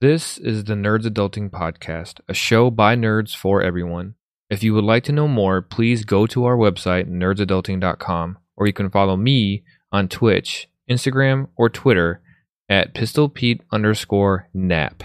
[0.00, 4.14] This is the Nerds Adulting Podcast, a show by nerds for everyone.
[4.48, 8.72] If you would like to know more, please go to our website, nerdsadulting.com, or you
[8.72, 12.22] can follow me on Twitch, Instagram, or Twitter
[12.66, 15.02] at pistolpete underscore nap.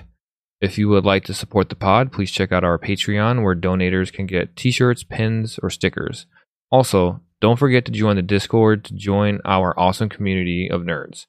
[0.61, 4.13] If you would like to support the pod, please check out our Patreon where donators
[4.13, 6.25] can get t shirts, pins, or stickers.
[6.71, 11.25] Also, don't forget to join the Discord to join our awesome community of nerds.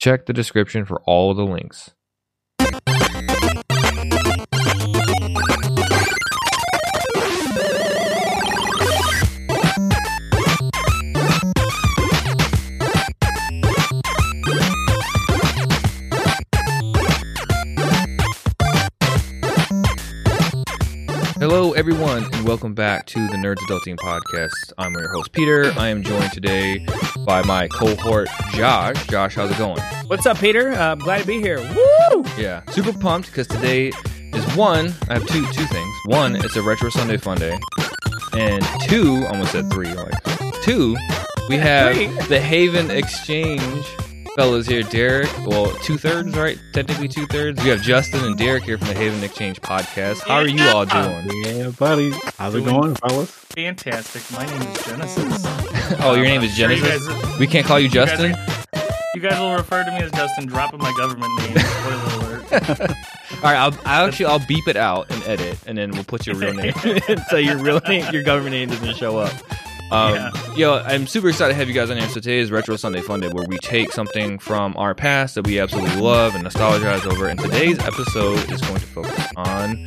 [0.00, 1.90] Check the description for all the links.
[21.52, 24.72] Hello, everyone, and welcome back to the Nerds Adulting Podcast.
[24.78, 25.72] I'm your host, Peter.
[25.76, 26.86] I am joined today
[27.26, 29.04] by my cohort, Josh.
[29.08, 29.82] Josh, how's it going?
[30.06, 30.70] What's up, Peter?
[30.70, 31.58] Uh, I'm glad to be here.
[31.58, 32.24] Woo!
[32.38, 33.88] Yeah, super pumped because today
[34.32, 34.94] is one.
[35.08, 35.92] I have two two things.
[36.06, 37.58] One, it's a Retro Sunday Fun Day,
[38.32, 39.92] and two, almost said three.
[39.92, 40.22] Like
[40.62, 40.96] two,
[41.48, 42.06] we have Three.
[42.28, 43.84] the Haven Exchange
[44.36, 44.82] fellas here.
[44.82, 46.58] Derrick, well, two thirds, right?
[46.72, 47.62] Technically two thirds.
[47.62, 50.20] We have Justin and Derrick here from the Haven Exchange podcast.
[50.26, 51.28] How are you all doing?
[51.44, 52.12] Yeah, buddy.
[52.38, 53.30] How's it going, fellas?
[53.30, 54.22] Fantastic.
[54.38, 55.46] My name is Genesis.
[56.02, 57.04] Oh, your name is Sure Genesis.
[57.08, 58.36] guys- We can't call you guys Justin.
[59.16, 61.58] You guys will refer to me as Justin, dropping my government name.
[61.58, 62.52] Spoiler alert.
[63.32, 66.28] All right, I'll, I'll actually I'll beep it out and edit, and then we'll put
[66.28, 66.72] your real name.
[67.28, 69.32] so your real name, your government name doesn't show up.
[69.90, 70.30] Um, Yeah.
[70.56, 72.06] Yo, I'm super excited to have you guys on here.
[72.08, 75.46] So today is Retro Sunday Fun Day, where we take something from our past that
[75.46, 77.28] we absolutely love and nostalgize over.
[77.28, 79.82] And today's episode is going to focus on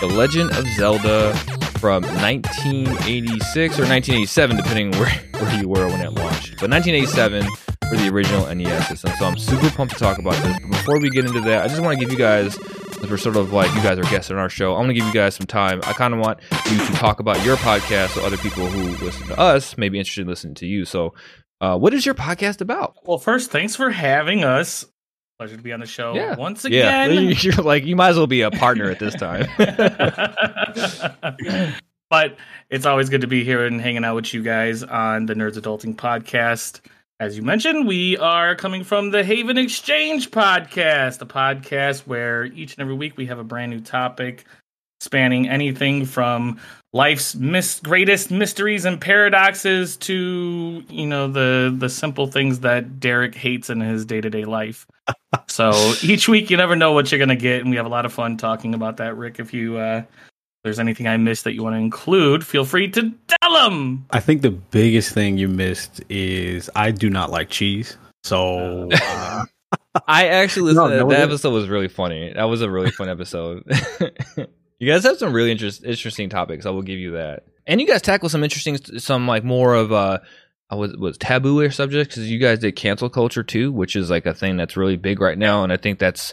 [0.00, 1.34] The Legend of Zelda
[1.78, 6.60] from 1986 or 1987, depending where, where you were when it launched.
[6.60, 7.46] But 1987
[7.88, 9.12] for the original NES system.
[9.18, 10.58] So I'm super pumped to talk about this.
[10.60, 12.56] But before we get into that, I just want to give you guys,
[13.02, 15.06] we're sort of like you guys are guests on our show, I want to give
[15.06, 15.80] you guys some time.
[15.84, 19.26] I kind of want you to talk about your podcast so other people who listen
[19.28, 20.84] to us may be interested in listening to you.
[20.84, 21.14] So,
[21.60, 22.94] uh, what is your podcast about?
[23.04, 24.84] Well, first, thanks for having us.
[25.38, 26.34] Pleasure to be on the show Yeah.
[26.36, 27.34] once Yeah, again.
[27.40, 29.46] you're like you might as well be a partner at this time.
[32.10, 32.36] but
[32.70, 35.58] it's always good to be here and hanging out with you guys on the Nerds
[35.58, 36.80] Adulting podcast.
[37.20, 42.74] As you mentioned, we are coming from the Haven Exchange podcast, a podcast where each
[42.74, 44.44] and every week we have a brand new topic
[45.00, 46.60] spanning anything from
[46.92, 53.34] life's mis- greatest mysteries and paradoxes to you know the the simple things that Derrick
[53.34, 54.86] hates in his day to day life.
[55.48, 55.72] so
[56.04, 58.12] each week you never know what you're gonna get, and we have a lot of
[58.12, 59.16] fun talking about that.
[59.16, 60.02] Rick, if you uh,
[60.64, 64.06] there's anything I missed that you want to include, feel free to tell them.
[64.10, 67.96] I think the biggest thing you missed is I do not like cheese.
[68.24, 69.44] So uh,
[70.06, 71.00] I actually listened No, to that.
[71.04, 72.32] no, That episode was really funny.
[72.34, 73.64] That was a really fun episode.
[74.78, 76.66] you guys have some really interest, interesting topics.
[76.66, 77.44] I will give you that.
[77.66, 80.18] And you guys tackle some interesting, some like more of uh,
[80.72, 84.24] uh, was was taboo subjects because you guys did cancel culture too, which is like
[84.26, 85.64] a thing that's really big right now.
[85.64, 86.32] And I think that's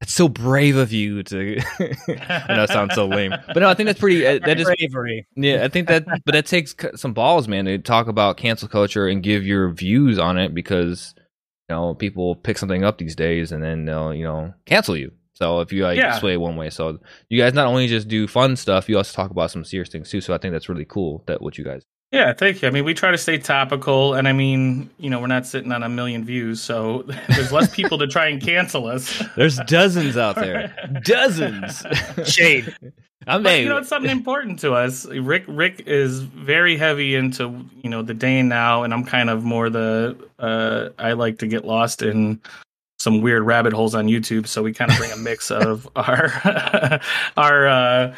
[0.00, 1.58] it's so brave of you to.
[1.78, 4.26] I know it sounds so lame, but no, I think that's pretty.
[4.26, 5.26] Uh, that is bravery.
[5.36, 9.06] yeah, I think that, but that takes some balls, man, to talk about cancel culture
[9.08, 11.14] and give your views on it because
[11.70, 15.12] you know people pick something up these days and then they'll you know cancel you.
[15.34, 16.18] So if you like Yeah.
[16.18, 19.30] sway one way, so you guys not only just do fun stuff, you also talk
[19.30, 20.20] about some serious things too.
[20.20, 21.82] So I think that's really cool that what you guys.
[22.14, 22.68] Yeah, thank you.
[22.68, 25.72] I mean, we try to stay topical, and I mean, you know, we're not sitting
[25.72, 29.20] on a million views, so there's less people to try and cancel us.
[29.34, 30.72] There's dozens out there,
[31.04, 31.82] dozens.
[32.24, 32.72] Shade.
[33.26, 35.06] I'm But you know, it's something important to us.
[35.06, 39.28] Rick Rick is very heavy into you know the day and now, and I'm kind
[39.28, 42.40] of more the uh, I like to get lost in
[43.00, 44.46] some weird rabbit holes on YouTube.
[44.46, 47.00] So we kind of bring a mix of our
[47.36, 48.14] our uh,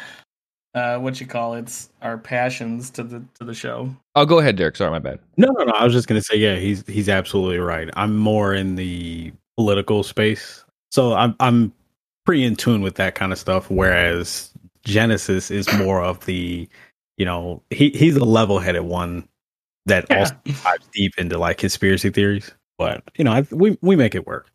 [0.77, 3.93] uh, what you call it, our passions to the to the show.
[4.15, 4.75] oh, go ahead, Derrick.
[4.77, 5.19] Sorry, my bad.
[5.37, 5.73] no, no, no.
[5.73, 7.89] I was just gonna say, yeah, he's he's absolutely right.
[7.95, 11.73] I'm more in the political space, so I'm I'm
[12.25, 13.69] pretty in tune with that kind of stuff.
[13.69, 14.51] Whereas
[14.83, 16.67] Genesis is more of the,
[17.17, 19.27] you know, he he's a level headed one
[19.85, 20.19] that Yeah.
[20.19, 22.51] also dives deep into like conspiracy theories.
[22.77, 24.51] But you know, I, we we make it work.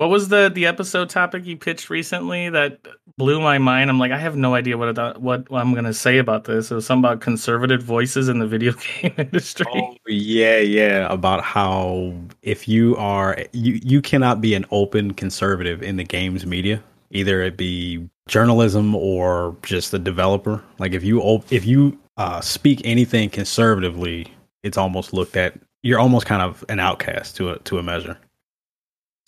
[0.00, 2.80] What was the the episode topic you pitched recently that
[3.18, 3.90] blew my mind?
[3.90, 6.70] I'm like, I have no idea what it, what I'm to say about this.
[6.70, 9.66] It was something about conservative voices in the video game industry.
[9.74, 11.06] Oh yeah, yeah.
[11.12, 16.46] About how if you are you you cannot be an open conservative in the games
[16.46, 20.64] media, either it be journalism or just a developer.
[20.78, 24.32] Like if you op- if you uh, speak anything conservatively,
[24.62, 25.60] it's almost looked at.
[25.82, 28.16] You're almost kind of an outcast to a to a measure.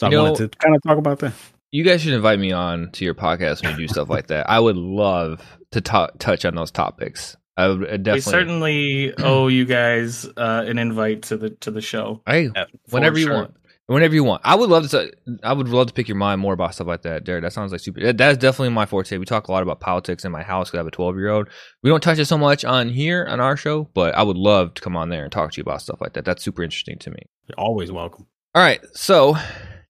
[0.02, 1.32] So You I know- wanted to kind of talk about that.
[1.70, 4.50] You guys should invite me on to your podcast when you do stuff like that.
[4.50, 5.40] I would love
[5.70, 7.34] to ta- touch on those topics.
[7.56, 8.12] I would uh, definitely.
[8.14, 12.20] We certainly owe you guys uh, an invite to the to the show.
[12.26, 13.54] Hey, for whenever you want.
[13.87, 14.43] Whenever you want.
[14.44, 15.12] I would love to.
[15.43, 17.43] I would love to pick your mind more about stuff like that, Derrick.
[17.43, 18.00] That sounds like super.
[18.00, 19.16] that- That is definitely my forte.
[19.19, 21.28] We talk a lot about politics in my house because I have a 12 year
[21.31, 21.48] old.
[21.82, 24.75] We don't touch it so much on here on our show, but I would love
[24.75, 26.25] to come on there and talk to you about stuff like that.
[26.25, 27.22] That's super interesting to me.
[27.48, 28.26] You're always welcome.
[28.55, 29.37] All right, so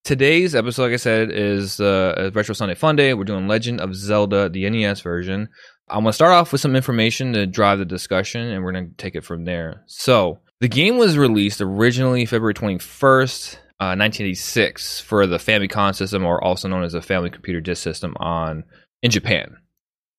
[0.05, 3.15] today's episode, like I said, is uh, Retro Sunday Fun Day.
[3.15, 5.49] We're doing Legend of Zelda, the NES version.
[5.89, 9.15] I'm gonna start off with some information to drive the discussion, and we're gonna take
[9.15, 9.83] it from there.
[9.87, 16.43] So the game was released originally February 21st, uh, 1986, for the Famicom system, or
[16.43, 18.65] also known as the Family Computer Disk System, on
[19.03, 19.57] in Japan,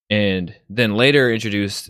[0.09, 1.89] and then later introduced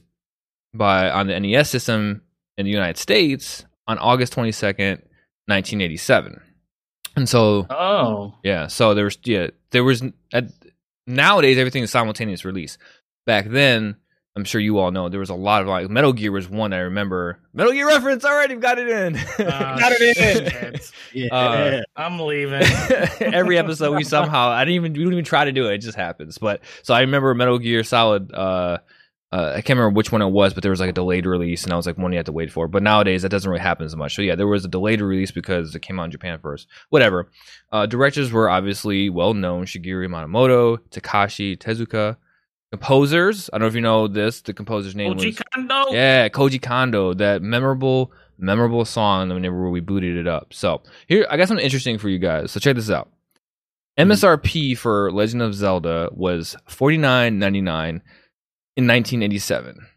[0.73, 2.21] by on the NES system
[2.57, 5.01] in the United States on August 22nd,
[5.47, 6.39] 1987.
[7.15, 10.45] And so Oh, yeah, so there was yeah, there was at,
[11.07, 12.77] nowadays everything is simultaneous release.
[13.25, 13.95] Back then,
[14.35, 16.73] I'm sure you all know there was a lot of like Metal Gear was one
[16.73, 17.39] I remember.
[17.53, 19.15] Metal Gear reference already we've got it in.
[19.45, 20.79] uh, Got it in.
[21.13, 21.27] Yeah.
[21.35, 22.63] Uh, I'm leaving.
[23.21, 25.75] Every episode we somehow I didn't even we didn't even try to do it.
[25.75, 26.39] It just happens.
[26.39, 28.33] But so I remember Metal Gear Solid.
[28.33, 28.79] Uh,
[29.33, 31.63] uh, I can't remember which one it was, but there was like a delayed release,
[31.63, 32.67] and I was like one you had to wait for.
[32.67, 34.15] But nowadays that doesn't really happen as much.
[34.15, 36.67] So yeah, there was a delayed release because it came out in Japan first.
[36.89, 37.31] Whatever.
[37.71, 42.17] Uh, directors were obviously well known: Shigeru Yamamoto, Takashi Tezuka.
[42.71, 44.41] Composers, I don't know if you know this.
[44.41, 45.91] The composer's name was Koji Kondo.
[45.91, 50.53] yeah, Koji Kondo, that memorable, memorable song whenever we booted it up.
[50.53, 52.51] So here, I got something interesting for you guys.
[52.51, 53.09] So check this out.
[53.97, 58.03] MSRP for Legend of Zelda was forty nine ninety nine
[58.75, 59.87] in 1987.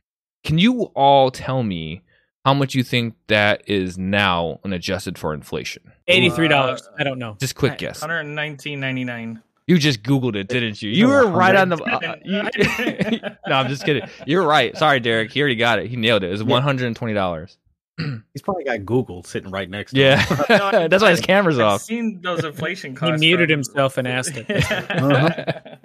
[0.44, 2.02] Can you all tell me
[2.44, 5.92] how much you think that is now when adjusted for inflation?
[6.08, 6.50] $83.
[6.52, 7.36] Uh, I don't know.
[7.40, 8.00] Just quick guess.
[8.00, 9.42] 119.99.
[9.66, 10.90] You just Googled it, didn't you?
[10.90, 11.76] You were right on the.
[11.86, 14.08] Uh, you, no, I'm just kidding.
[14.26, 14.76] You're right.
[14.76, 15.32] Sorry, Derrick.
[15.32, 15.88] He already got it.
[15.88, 16.28] He nailed it.
[16.28, 17.56] It was $120.
[18.32, 20.38] He's probably got Google sitting right next to Yeah, him.
[20.50, 21.82] No, that's why his camera's I've off.
[21.82, 23.22] seen those inflation costs.
[23.22, 24.46] He muted from- himself and asked it.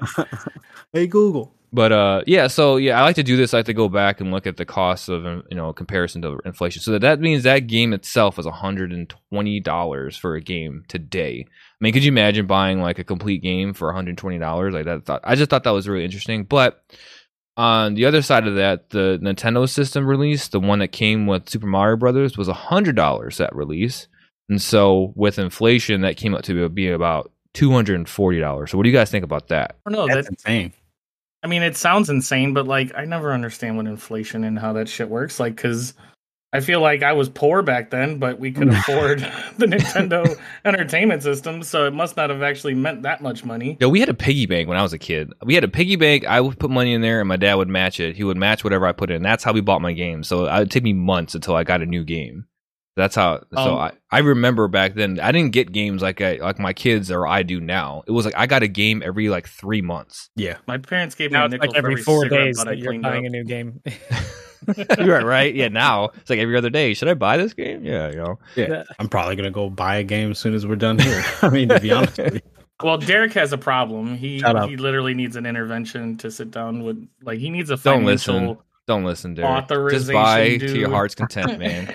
[0.93, 1.53] hey, Google.
[1.73, 3.53] But uh, yeah, so yeah, I like to do this.
[3.53, 6.37] I like to go back and look at the costs of you know comparison to
[6.43, 6.81] inflation.
[6.81, 10.83] So that, that means that game itself is hundred and twenty dollars for a game
[10.89, 11.45] today.
[11.47, 14.73] I mean, could you imagine buying like a complete game for one hundred twenty dollars?
[14.73, 15.05] Like that.
[15.05, 16.43] Thought, I just thought that was really interesting.
[16.43, 16.83] But
[17.61, 21.47] on the other side of that, the Nintendo system release, the one that came with
[21.47, 24.07] Super Mario Brothers, was hundred dollars at release,
[24.49, 28.71] and so with inflation, that came up to be about two hundred and forty dollars.
[28.71, 29.75] So what do you guys think about that?
[29.85, 30.13] I don't know.
[30.13, 30.73] That's That, insane.
[31.43, 34.89] I mean, it sounds insane, but like, I never understand what inflation and how that
[34.89, 35.39] shit works.
[35.39, 35.93] Like, because
[36.53, 39.19] I feel like I was poor back then, but we could afford
[39.57, 43.77] the Nintendo Entertainment System, so it must not have actually meant that much money.
[43.79, 45.31] Yeah, we had a piggy bank when I was a kid.
[45.45, 46.25] We had a piggy bank.
[46.25, 48.15] I would put money in there, and my dad would match it.
[48.17, 49.21] He would match whatever I put in.
[49.21, 50.23] That's how we bought my game.
[50.23, 52.45] So it would take me months until I got a new game.
[52.97, 53.43] That's how.
[53.53, 55.21] so Um, I, I remember back then.
[55.21, 58.03] I didn't get games like I like my kids or I do now.
[58.05, 60.29] It was like I got a game every like three months.
[60.35, 60.57] Yeah.
[60.67, 62.77] My parents gave me Now a it's nickel like every every four days butt that
[62.79, 63.29] you're buying up.
[63.29, 63.81] a new game.
[64.99, 65.55] You're right, right?
[65.55, 65.67] Yeah.
[65.69, 66.93] Now it's like every other day.
[66.93, 67.83] Should I buy this game?
[67.83, 68.39] Yeah, you know.
[68.55, 68.83] Yeah.
[68.99, 71.23] I'm probably gonna go buy a game as soon as we're done here.
[71.41, 72.41] I mean, to be honest with you.
[72.83, 74.15] Well, Derrick has a problem.
[74.15, 77.07] He he literally needs an intervention to sit down with.
[77.21, 78.63] Like, he needs a financial Don't listen.
[78.87, 79.51] Don't listen, Derrick.
[79.51, 81.93] Just Authorization, buy to your heart's content, man.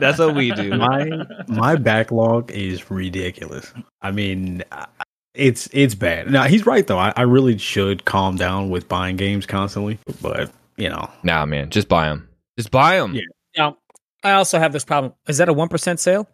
[0.00, 0.70] That's what we do.
[0.74, 1.10] my
[1.48, 3.74] my backlog is ridiculous.
[4.00, 4.86] I mean, I-
[5.34, 6.30] it's it's bad.
[6.30, 6.98] Now he's right though.
[6.98, 11.70] I, I really should calm down with buying games constantly, but you know, Nah, man.
[11.70, 12.28] Just buy them.
[12.58, 13.14] Just buy them.
[13.14, 13.22] Yeah.
[13.56, 13.76] Now,
[14.24, 15.12] I also have this problem.
[15.28, 16.28] Is that a one percent sale?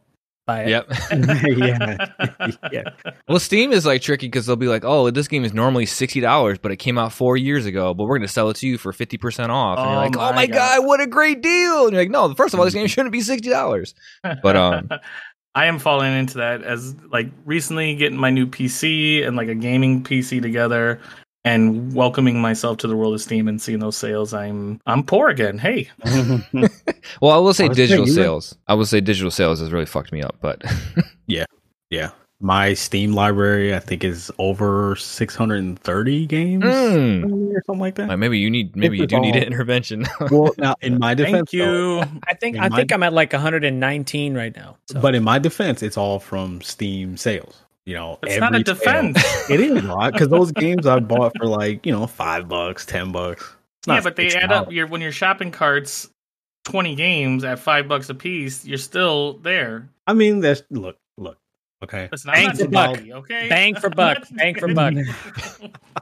[0.47, 0.69] Buy it.
[0.71, 0.87] Yep.
[1.59, 2.83] yeah, yeah.
[3.29, 6.21] Well, Steam is like tricky because they'll be like, "Oh, this game is normally sixty
[6.21, 8.67] dollars, but it came out four years ago, but we're going to sell it to
[8.67, 10.79] you for fifty percent off." And you're Oh like, "Oh my my god.
[10.79, 10.87] God.
[10.87, 13.21] what a great deal!" And you're like, "No, first of all, this game shouldn't be
[13.21, 14.89] sixty dollars." But, um,
[15.55, 19.55] I am falling into that as like recently getting my new PC and like a
[19.55, 21.01] gaming PC together
[21.49, 24.35] and welcoming myself to the world of Steam and seeing those sales.
[24.35, 25.59] I'm I'm poor again.
[25.59, 25.89] Hey,
[27.23, 28.55] Well, I will say I digital saying, you were- sales.
[28.67, 30.63] I will say digital sales has really fucked me up, but
[31.27, 31.45] yeah.
[31.91, 32.11] Yeah.
[32.41, 37.53] My Steam library, I think, is over 630 games Mm.
[37.57, 38.09] or something like that.
[38.09, 40.07] like, maybe you need maybe you do need an intervention.
[40.31, 42.01] well, now in my defense, thank you.
[42.29, 44.77] I think I my- think I'm at like 119 right now.
[44.87, 45.01] So.
[45.01, 47.63] but in my defense, it's all from Steam sales.
[47.89, 49.17] You know, It's not a defense.
[49.51, 52.85] It is a lot because those games I bought for like you know five bucks,
[52.85, 53.57] ten bucks.
[53.79, 54.71] It's yeah, but they add up.
[54.71, 56.11] Your when your shopping carts
[56.65, 59.89] twenty games at five bucks a piece, you're still there.
[60.07, 60.99] I mean, that's look.
[61.83, 62.09] Okay.
[62.11, 62.99] Listen, I'm Bang not for buck.
[63.19, 63.49] Okay?
[63.49, 64.19] Bang for buck.
[64.33, 64.95] Bang for buck.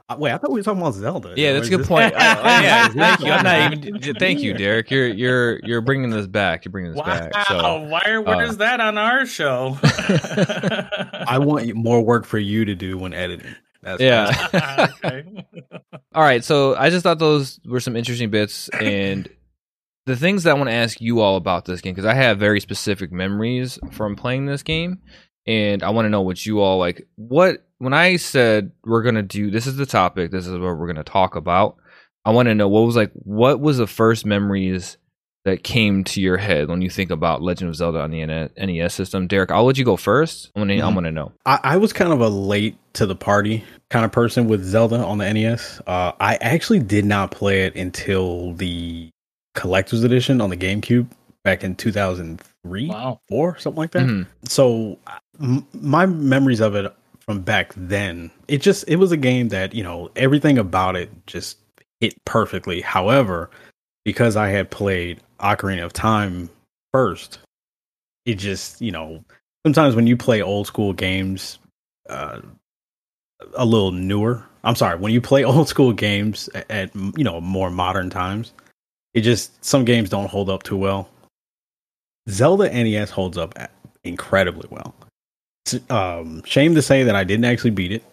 [0.09, 1.33] Uh, Wait, I thought we were talking about Zelda.
[1.35, 2.13] Yeah, that's a good this- point.
[2.17, 3.31] Uh, yeah, thank you.
[3.31, 4.15] I'm not even.
[4.15, 4.89] Thank you, Derrick.
[4.89, 6.63] You're you're you're bringing this back.
[6.63, 7.47] You're bringing this Wow, back.
[7.47, 9.77] So why are, where's uh, that on our show?
[9.83, 13.53] I want more work for you to do when editing.
[13.81, 14.89] That's yeah.
[15.03, 15.23] okay.
[16.13, 19.27] All right, so I just thought those were some interesting bits, and
[20.05, 22.39] the things that I want to ask you all about this game because I have
[22.39, 24.99] very specific memories from playing this game,
[25.47, 27.07] and I want to know what you all like.
[27.15, 30.87] What when I said we're gonna do this is the topic, this is what we're
[30.87, 31.77] gonna talk about.
[32.25, 34.97] I want to know what was like, what was the first memories
[35.45, 38.25] that came to your head when you think about Legend of Zelda on the
[38.57, 39.27] NES system?
[39.27, 40.51] Derrick, I'll let you go first.
[40.53, 40.93] I want to, I Mhm.
[40.95, 41.31] want to know.
[41.45, 44.97] I, I was kind of a late to the party kind of person with Zelda
[44.97, 45.79] on the NES.
[45.87, 49.09] Uh, I actually did not play it until the
[49.55, 51.07] collector's edition on the GameCube
[51.45, 53.21] back in 2003, Wow.
[53.29, 54.05] four, something like that.
[54.05, 54.27] Mhm.
[54.43, 59.49] So m- my memories of it from back then, it just it was a game
[59.49, 61.57] that you know everything about it just
[61.99, 62.81] hit perfectly.
[62.81, 63.49] However,
[64.05, 66.49] because I had played Ocarina of Time
[66.93, 67.39] first,
[68.25, 69.23] it just you know
[69.65, 71.59] sometimes when you play old school games,
[72.09, 72.39] uh,
[73.55, 74.43] a little newer.
[74.63, 78.53] I'm sorry, when you play old school games at, at you know more modern times,
[79.13, 81.09] it just some games don't hold up too well.
[82.29, 83.53] Zelda NES holds up
[84.03, 84.93] incredibly well.
[85.73, 88.03] It's, um, shame to say that I didn't actually beat it,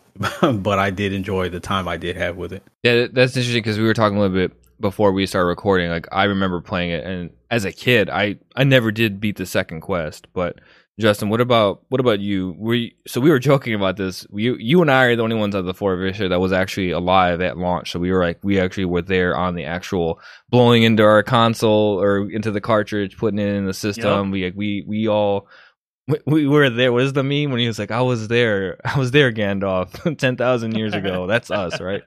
[0.41, 2.63] but I did enjoy the time I did have with it.
[2.83, 5.91] Yeah, that's interesting because we were talking a little bit before we started recording.
[5.91, 9.47] Like I remember playing it, and as a kid, I I never did beat the
[9.47, 10.27] second quest.
[10.33, 10.61] But
[10.99, 12.55] Justin, what about what about you?
[12.59, 14.27] We so we were joking about this.
[14.33, 16.29] You you and I are the only ones out of the four of us here
[16.29, 17.91] that was actually alive at launch.
[17.91, 20.21] So we were like we actually were there on the actual
[20.51, 24.31] blowing into our console or into the cartridge, putting it in the system.
[24.31, 25.49] We like we we all.
[26.07, 26.93] We, we were there.
[26.93, 30.17] What is the meme when he was like, "I was there, I was there, Gandalf,
[30.19, 32.03] ten thousand years ago." That's us, right?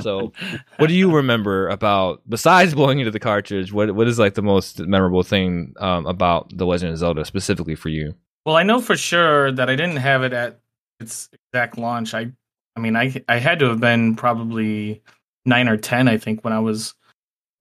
[0.00, 0.32] So,
[0.76, 3.72] what do you remember about besides blowing into the cartridge?
[3.72, 7.74] What what is like the most memorable thing um, about the Legend of Zelda specifically
[7.74, 8.14] for you?
[8.44, 10.60] Well, I know for sure that I didn't have it at
[11.00, 12.14] its exact launch.
[12.14, 12.32] I,
[12.76, 15.02] I mean, I I had to have been probably
[15.44, 16.94] nine or ten, I think, when I was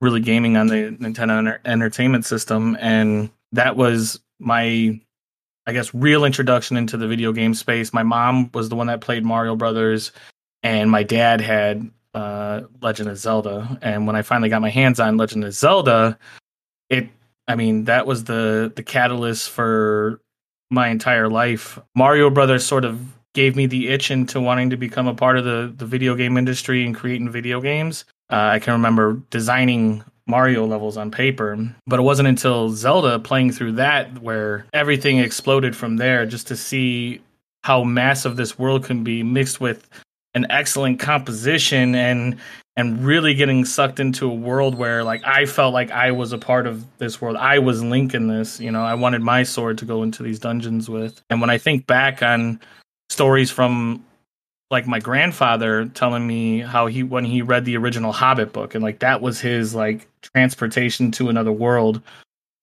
[0.01, 4.99] really gaming on the Nintendo Entertainment System, and that was my,
[5.67, 7.91] I guess, real introduction into the video game space.
[7.93, 10.13] My mom was the one that played Mario Brothers,
[10.63, 13.77] and my dad had uh, Legend of Zelda.
[13.81, 16.17] And when I finally got my hands on Legend of Zelda,
[16.89, 17.09] it,
[17.49, 20.21] I mean, that was the the catalyst for
[20.71, 21.77] my entire life.
[21.95, 22.99] Mario Brothers sort of
[23.33, 26.37] gave me the itch into wanting to become a part of the, the video game
[26.37, 28.05] industry and creating video games.
[28.31, 33.51] Uh, I can remember designing Mario levels on paper, but it wasn't until Zelda playing
[33.51, 37.21] through that where everything exploded from there just to see
[37.63, 39.89] how massive this world can be mixed with
[40.33, 42.37] an excellent composition and
[42.77, 46.37] and really getting sucked into a world where like I felt like I was a
[46.37, 47.35] part of this world.
[47.35, 48.83] I was Link in this, you know.
[48.83, 51.21] I wanted my sword to go into these dungeons with.
[51.31, 52.59] And when I think back on
[53.09, 54.05] stories from
[54.69, 58.83] like my grandfather telling me how he when he read the original Hobbit book and
[58.83, 62.01] like that was his like transportation to another world.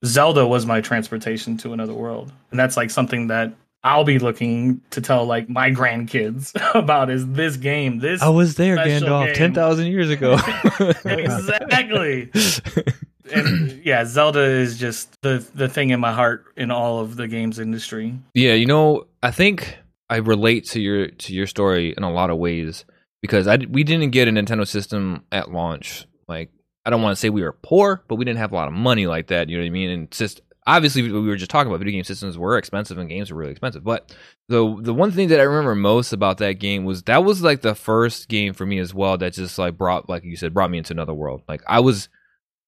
[0.05, 2.31] Zelda was my transportation to another world.
[2.51, 7.27] And that's like something that I'll be looking to tell like my grandkids about is
[7.29, 8.01] this game.
[8.01, 9.35] This I was there, Gandalf, game.
[9.35, 10.35] ten thousand years ago.
[11.05, 12.31] exactly.
[13.33, 17.29] and yeah, Zelda is just the the thing in my heart in all of the
[17.29, 18.19] games industry.
[18.35, 19.79] Yeah, you know, I think
[20.15, 22.85] I relate to your to your story in a lot of ways
[23.21, 26.07] because I we didn't get a Nintendo system at launch.
[26.29, 26.51] Like
[26.87, 28.75] I don't want to say we were poor, but we didn't have a lot of
[28.75, 29.49] money like that.
[29.49, 29.91] You know what I mean?
[29.91, 33.33] And just obviously we were just talking about video game systems were expensive and games
[33.33, 33.83] were really expensive.
[33.83, 34.15] But
[34.49, 37.63] the the one thing that I remember most about that game was that was like
[37.63, 40.71] the first game for me as well that just like brought like you said brought
[40.71, 41.43] me into another world.
[41.49, 42.09] Like I was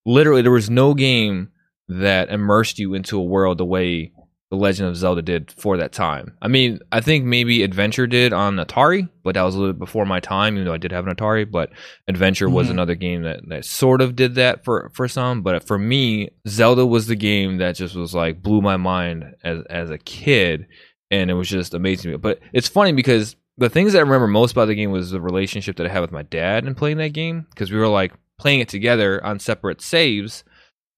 [0.04, 1.52] literally there was no game
[1.86, 4.10] that immersed you into a world the way
[4.50, 6.36] the Legend of Zelda did for that time.
[6.40, 9.80] I mean, I think maybe Adventure did on Atari, but that was a little bit
[9.80, 11.50] before my time, even though I did have an Atari.
[11.50, 11.70] But
[12.06, 12.70] Adventure was Mhm.
[12.70, 15.42] another game that, that sort of did that for, for some.
[15.42, 19.62] But for me, Zelda was the game that just was like blew my mind as
[19.68, 20.66] as a kid,
[21.10, 22.16] and it was just amazing.
[22.18, 25.20] But it's funny because the things that I remember most about the game was the
[25.20, 28.12] relationship that I had with my dad in playing that game because we were like
[28.38, 30.44] playing it together on separate saves,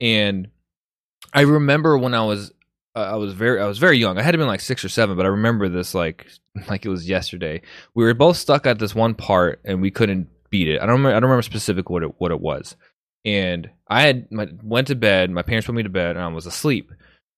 [0.02, 0.48] and
[1.32, 2.52] I remember when I was
[3.02, 4.18] I was very I was very young.
[4.18, 6.26] I had to been like six or seven, but I remember this like
[6.68, 7.62] like it was yesterday.
[7.94, 10.80] We were both stuck at this one part and we couldn't beat it.
[10.80, 12.76] I don't remember, I don't remember specific what it what it was.
[13.24, 15.30] And I had my, went to bed.
[15.30, 16.92] My parents put me to bed, and I was asleep.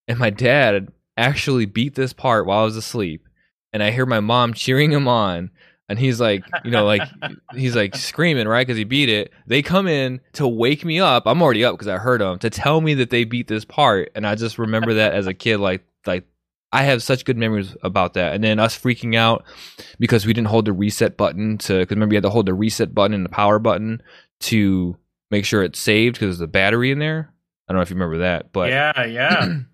[0.07, 3.27] And my dad actually beat this part while I was asleep.
[3.73, 5.49] and I hear my mom cheering him on.
[5.89, 7.01] And he's like, you know, like
[7.55, 8.65] he's like screaming, right?
[8.65, 9.31] Because he beat it.
[9.47, 11.23] They come in to wake me up.
[11.25, 14.11] I'm already up because I heard them to tell me that they beat this part,
[14.15, 16.25] and I just remember that as a kid, like like
[16.71, 18.33] I have such good memories about that.
[18.33, 19.43] And then us freaking out
[19.99, 22.53] because we didn't hold the reset button to, because remember you had to hold the
[22.53, 24.01] reset button and the power button
[24.41, 24.95] to
[25.31, 27.33] make sure it's saved because there's a battery in there.
[27.67, 29.53] I don't know if you remember that, but yeah, yeah.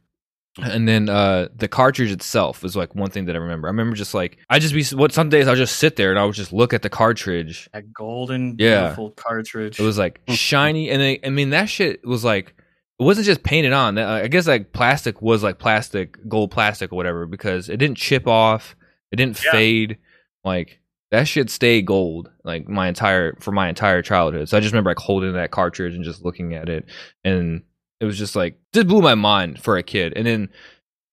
[0.63, 3.67] and then uh the cartridge itself was like one thing that I remember.
[3.67, 6.19] I remember just like I just be what some days I'll just sit there and
[6.19, 7.69] I would just look at the cartridge.
[7.73, 8.81] That golden, Yeah.
[8.83, 9.79] beautiful cartridge.
[9.79, 12.53] It was like shiny, and they, I mean that shit was like
[12.99, 13.97] it wasn't just painted on.
[13.99, 18.25] I guess like plastic was like plastic, gold plastic or whatever, because it didn't chip
[18.27, 18.75] off,
[19.11, 19.51] it didn't Yeah.
[19.51, 19.97] fade.
[20.43, 20.79] Like
[21.11, 24.49] that shit stayed gold like my entire for my entire childhood.
[24.49, 26.85] So I just remember like holding that cartridge and just looking at it,
[27.23, 27.61] and
[27.99, 30.13] it was just like just blew my mind for a kid.
[30.15, 30.49] And then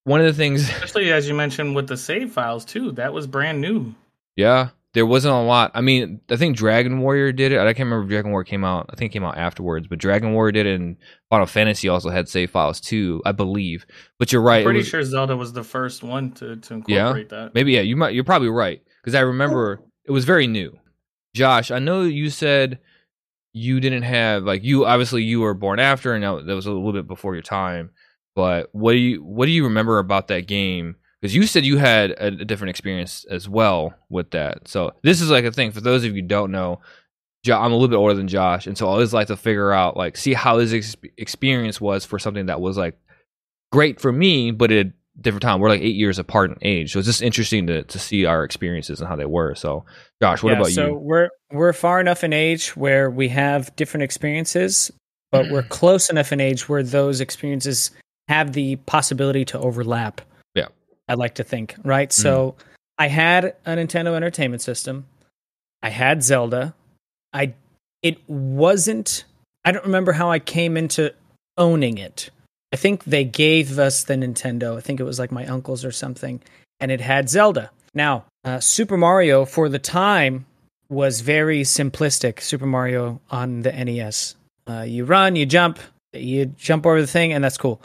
[0.04, 2.92] one of the things, Especially as you mentioned with the save files too.
[2.92, 3.94] That was brand new.
[4.36, 5.70] yeah, there wasn't a lot.
[5.74, 7.58] I mean, I think Dragon Warrior did it.
[7.58, 8.90] I can't remember if Dragon Warrior came out.
[8.92, 10.96] I think it came out afterwards, but Dragon Warrior did it, and
[11.30, 13.86] Final Fantasy also had save files too, I believe.
[14.18, 14.58] But you're right.
[14.58, 16.98] I'm pretty was- sure Zelda was the first one to, to Yeah?
[17.08, 17.54] incorporate that.
[17.54, 18.14] Maybe yeah, you might.
[18.14, 20.78] You're probably right because I remember it was very new.
[21.34, 22.78] Josh, I know you said
[23.54, 26.92] you didn't have like you obviously you were born after, and that was a little
[26.92, 27.90] bit before your time.
[28.34, 30.96] But what do you what do you remember about that game?
[31.22, 34.68] Because you said you had a, a different experience as well with that.
[34.68, 36.80] So this is like a thing for those of you don't know.
[37.44, 39.72] Jo- I'm a little bit older than Josh, and so I always like to figure
[39.72, 42.98] out like see how his ex- experience was for something that was like
[43.70, 45.60] great for me, but a different time.
[45.60, 48.44] We're like eight years apart in age, so it's just interesting to to see our
[48.44, 49.54] experiences and how they were.
[49.54, 49.84] So,
[50.22, 50.88] Josh, what Yeah, about so you?
[50.88, 54.92] So we're we're far enough in age where we have different experiences,
[55.30, 55.68] but we're mm-hmm.
[55.68, 57.90] close enough in age where those experiences
[58.28, 60.20] have the possibility to overlap.
[60.54, 60.68] Yeah.
[61.08, 62.12] I'd like to think, right?
[62.12, 62.68] So mm-hmm.
[62.98, 65.06] I had a Nintendo Entertainment System.
[65.82, 66.74] I had Zelda.
[67.32, 67.54] I
[68.02, 69.24] it wasn't
[69.64, 71.12] I don't remember how I came into
[71.56, 72.30] owning it.
[72.74, 74.76] I think they gave us the Nintendo.
[74.76, 76.42] I think it was like my uncle's or something,
[76.80, 77.70] and it had Zelda.
[77.94, 80.44] Now, uh, Super Mario for the time
[80.88, 82.40] was very simplistic.
[82.40, 84.34] Super Mario on the NES.
[84.66, 85.78] Uh, you run, you jump,
[86.12, 87.80] you jump over the thing, and that's cool.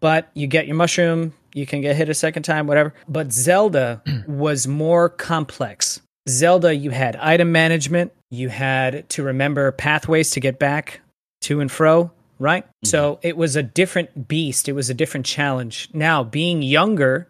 [0.00, 2.92] But you get your mushroom, you can get hit a second time, whatever.
[3.08, 6.02] But Zelda was more complex.
[6.28, 11.00] Zelda, you had item management, you had to remember pathways to get back
[11.40, 12.64] to and fro, right?
[12.64, 12.86] Mm-hmm.
[12.86, 15.88] So it was a different beast, it was a different challenge.
[15.92, 17.28] Now, being younger,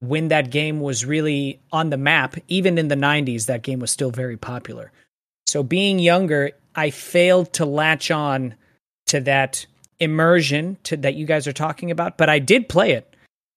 [0.00, 3.90] when that game was really on the map, even in the 90s, that game was
[3.90, 4.92] still very popular.
[5.46, 8.54] So being younger, I failed to latch on
[9.06, 9.66] to that
[10.00, 13.14] immersion to, that you guys are talking about, but I did play it.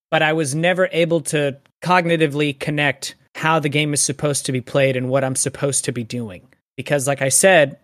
[0.10, 4.62] But I was never able to cognitively connect how the game is supposed to be
[4.62, 6.48] played and what I'm supposed to be doing.
[6.76, 7.78] Because, like I said,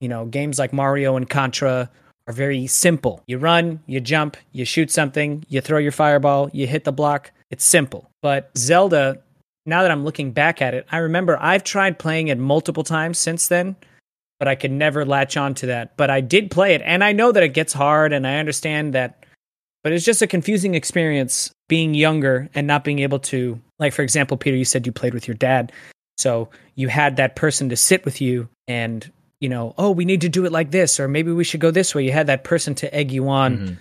[0.00, 1.88] you know, games like Mario and Contra
[2.26, 3.22] are very simple.
[3.26, 7.32] You run, you jump, you shoot something, you throw your fireball, you hit the block.
[7.50, 8.10] It's simple.
[8.22, 9.22] But Zelda,
[9.66, 13.18] now that I'm looking back at it, I remember I've tried playing it multiple times
[13.18, 13.76] since then,
[14.38, 15.96] but I could never latch on to that.
[15.96, 18.94] But I did play it, and I know that it gets hard, and I understand
[18.94, 19.24] that.
[19.84, 24.02] But it's just a confusing experience being younger and not being able to, like, for
[24.02, 25.72] example, Peter, you said you played with your dad.
[26.18, 29.10] So you had that person to sit with you and,
[29.42, 31.72] you know, oh, we need to do it like this, or maybe we should go
[31.72, 32.04] this way.
[32.04, 33.76] You had that person to egg you on Mhm.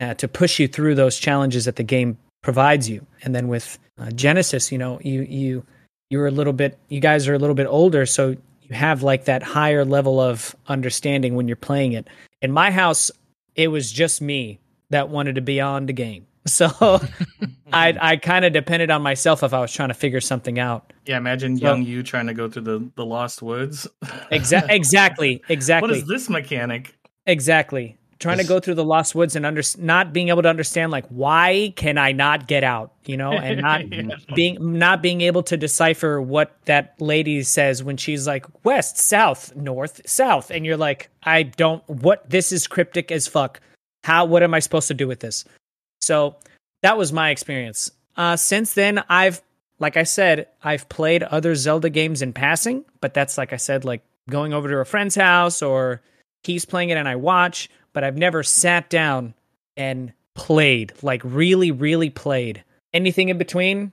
[0.00, 3.04] uh, to push you through those challenges that the game provides you.
[3.24, 5.66] And then with uh, Genesis, you know, you you
[6.08, 8.30] you're a little bit, you guys are a little bit older, so
[8.62, 12.06] you have like that higher level of understanding when you're playing it.
[12.40, 13.10] In my house,
[13.56, 14.60] it was just me
[14.90, 16.68] that wanted to be on the game, so
[17.72, 20.91] I I kind of depended on myself if I was trying to figure something out.
[21.06, 23.86] Yeah, imagine So- young you trying to go through the, the lost woods.
[24.30, 25.88] Exa- exactly, exactly.
[25.90, 26.94] What is this mechanic?
[27.26, 27.96] Exactly.
[28.18, 31.04] Trying to go through the lost woods and under not being able to understand like
[31.08, 34.14] why can I not get out, you know, and not Yeah.
[34.36, 39.56] being not being able to decipher what that lady says when she's like west, south,
[39.56, 43.58] north, south and you're like I don't what this is cryptic as fuck.
[44.04, 45.44] How what am I supposed to do with this?
[46.00, 46.36] So
[46.82, 47.90] that was my experience.
[48.16, 49.42] Uh since then I've
[49.82, 53.84] like I said, I've played other Zelda games in passing, but that's like I said
[53.84, 56.00] like going over to a friend's house or
[56.44, 59.34] he's playing it and I watch, but I've never sat down
[59.76, 62.62] and played, like really, really played
[62.94, 63.90] anything in between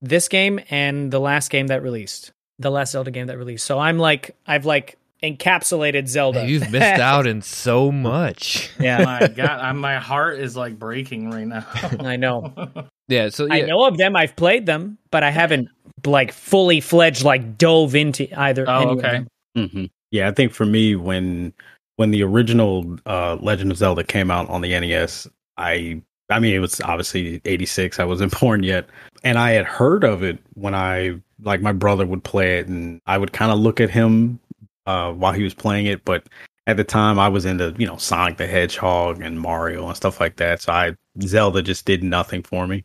[0.00, 3.66] this game and the last game that released, the last Zelda game that released.
[3.66, 6.46] So I'm like, I've like encapsulated Zelda.
[6.46, 8.70] You've missed out in so much.
[8.78, 11.66] Oh yeah, my God, I, my heart is like breaking right now.
[11.98, 12.70] I know.
[13.10, 14.14] Yeah, so yeah, I know of them.
[14.14, 15.68] I've played them, but I haven't
[16.06, 18.64] like fully fledged like dove into either.
[18.68, 19.24] Oh, any of okay.
[19.54, 19.68] them.
[19.68, 21.52] hmm Yeah, I think for me, when
[21.96, 26.54] when the original uh, Legend of Zelda came out on the NES, I I mean
[26.54, 27.98] it was obviously '86.
[27.98, 28.88] I wasn't born yet,
[29.24, 33.00] and I had heard of it when I like my brother would play it, and
[33.06, 34.38] I would kind of look at him
[34.86, 36.04] uh, while he was playing it.
[36.04, 36.28] But
[36.68, 40.20] at the time, I was into you know Sonic the Hedgehog and Mario and stuff
[40.20, 40.62] like that.
[40.62, 42.84] So I Zelda just did nothing for me.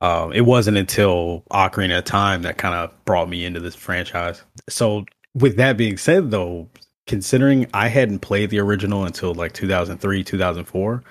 [0.00, 4.42] Um, it wasn't until Ocarina of Time that kind of brought me into this franchise.
[4.68, 5.04] So,
[5.34, 6.68] with that being said, though,
[7.06, 11.02] considering I hadn't played the original until like 2003, 2004,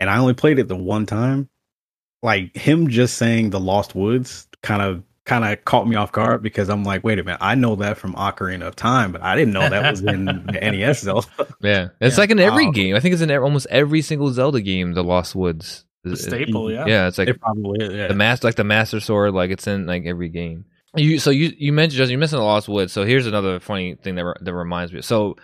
[0.00, 1.48] and I only played it the one time,
[2.22, 6.42] like him just saying the Lost Woods kind of kind of caught me off guard
[6.42, 9.36] because I'm like, wait a minute, I know that from Ocarina of Time, but I
[9.36, 11.26] didn't know that was in the NES Zelda.
[11.60, 12.20] yeah, it's Yeah.
[12.22, 12.94] like in every Um, game.
[12.96, 14.94] I think it's in almost every single Zelda game.
[14.94, 15.84] The Lost Woods.
[16.10, 16.86] The staple, yeah.
[16.86, 18.08] Yeah, it's like it probably is, yeah.
[18.08, 19.34] the master, like the Master Sword.
[19.34, 20.64] Like it's in like every game.
[20.96, 22.92] You so you you mentioned Justin, you mentioned the Lost Woods.
[22.92, 25.02] So here's another funny thing that re- that reminds me.
[25.02, 25.36] So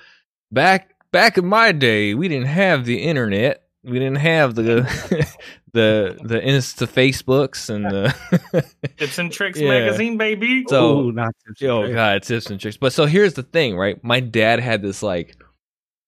[0.51, 3.63] back back in my day, we didn't have the internet.
[3.83, 4.65] We didn't have the
[5.75, 8.65] the the Insta Facebooks and the
[8.97, 9.69] Tips and Tricks Yeah.
[9.69, 10.65] magazine, baby.
[10.69, 12.79] so Ooh, not to- Oh god, tips and tricks.
[12.79, 14.03] But so here's the thing, right?
[14.03, 15.37] My dad had this like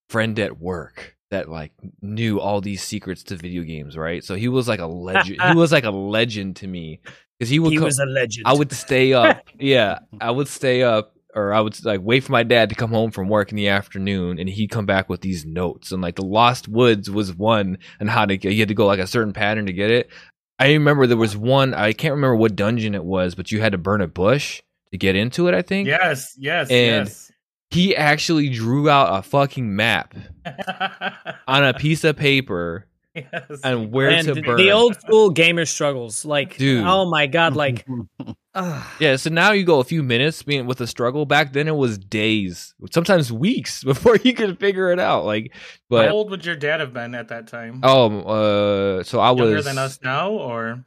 [0.08, 4.22] friend at work that like knew all these secrets to video games, right?
[4.22, 5.40] So he was like a legend.
[5.42, 7.00] he was like a legend to me
[7.38, 7.72] because he would.
[7.72, 8.46] He co- was a legend.
[8.46, 9.42] I would stay up.
[9.58, 12.90] yeah, I would stay up, or I would like wait for my dad to come
[12.90, 15.92] home from work in the afternoon, and he'd come back with these notes.
[15.92, 18.52] And like the Lost Woods was one, and how to get.
[18.52, 20.10] You had to go like a certain pattern to get it.
[20.58, 21.74] I remember there was one.
[21.74, 24.62] I can't remember what dungeon it was, but you had to burn a bush
[24.92, 25.54] to get into it.
[25.54, 25.88] I think.
[25.88, 27.30] yes, yes, And- yes.
[27.70, 30.14] He actually drew out a fucking map
[31.48, 33.60] on a piece of paper yes.
[33.64, 34.56] and where and to the- burn.
[34.56, 36.84] the old school gamer struggles, like, Dude.
[36.86, 37.84] oh my god, like,
[38.54, 38.96] ah.
[39.00, 41.26] Yeah, so now you go a few minutes being with a struggle.
[41.26, 45.24] Back then it was days, sometimes weeks before you could figure it out.
[45.24, 45.52] Like,
[45.90, 47.80] but How old would your dad have been at that time?
[47.82, 50.84] oh, uh, so I was Younger than us now, or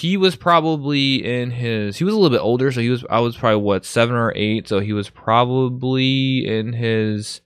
[0.00, 1.98] He was probably in his.
[1.98, 3.04] He was a little bit older, so he was.
[3.10, 7.42] I was probably what seven or eight, so he was probably in his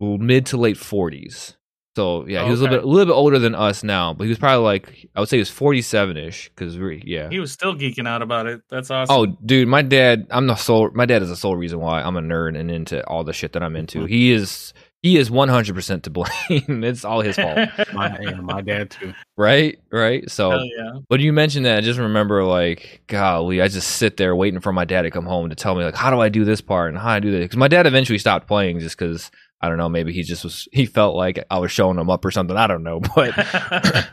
[0.00, 1.56] mid to late forties.
[1.96, 4.24] So yeah, he was a little bit a little bit older than us now, but
[4.24, 7.28] he was probably like I would say he was forty seven ish because yeah.
[7.28, 8.62] he was still geeking out about it.
[8.70, 9.14] That's awesome.
[9.14, 10.28] Oh, dude, my dad.
[10.30, 10.90] I'm the sole.
[10.94, 13.54] My dad is the sole reason why I'm a nerd and into all the shit
[13.54, 13.98] that I'm into.
[13.98, 14.08] Mm-hmm.
[14.08, 14.72] He is.
[15.04, 16.30] He is 100 percent to blame.
[16.48, 17.58] it's all his fault,
[17.92, 19.12] My, yeah, my dad too.
[19.36, 19.78] right?
[19.92, 20.30] Right.
[20.30, 20.92] So, Hell yeah.
[21.08, 24.72] when you mentioned that, I just remember like, golly, I just sit there waiting for
[24.72, 26.88] my dad to come home to tell me like, how do I do this part
[26.88, 27.40] and how do I do that?
[27.40, 30.66] Because my dad eventually stopped playing just because I don't know, maybe he just was.
[30.72, 32.56] He felt like I was showing him up or something.
[32.56, 33.34] I don't know, but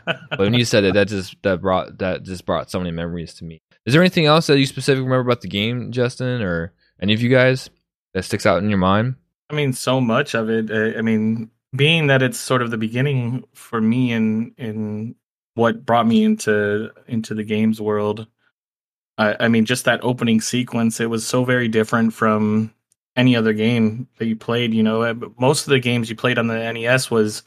[0.04, 3.32] but when you said it, that just that brought that just brought so many memories
[3.36, 3.62] to me.
[3.86, 7.22] Is there anything else that you specifically remember about the game, Justin, or any of
[7.22, 7.70] you guys
[8.12, 9.16] that sticks out in your mind?
[9.52, 10.70] I mean, so much of it.
[10.70, 15.14] uh, I mean, being that it's sort of the beginning for me in in
[15.54, 18.26] what brought me into into the games world.
[19.18, 21.00] I, I mean, just that opening sequence.
[21.00, 22.72] It was so very different from
[23.14, 24.72] any other game that you played.
[24.72, 27.42] You know, Uh, most of the games you played on the NES was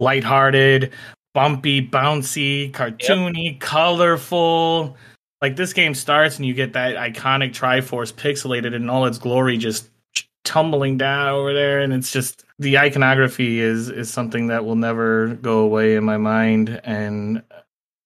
[0.00, 0.92] lighthearted,
[1.32, 4.96] bumpy, bouncy, cartoony, colorful.
[5.40, 9.58] Like this game starts and you get that iconic Triforce pixelated in all its glory,
[9.58, 9.90] just
[10.46, 15.34] tumbling down over there, and it's just the iconography is is something that will never
[15.42, 16.80] go away in my mind.
[16.84, 17.42] And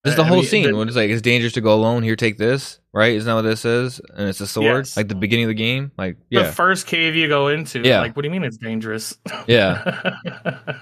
[0.05, 2.03] Just the I whole mean, scene the- when it's like it's dangerous to go alone.
[2.03, 2.79] Here, take this.
[2.92, 3.14] Right?
[3.14, 4.00] Isn't that what this is?
[4.16, 4.96] And it's a sword, Yes.
[4.96, 5.92] like the beginning of the game.
[5.96, 8.00] Like the first cave you go into, Yeah.
[8.00, 9.16] like, what do you mean it's dangerous?
[9.46, 10.18] yeah.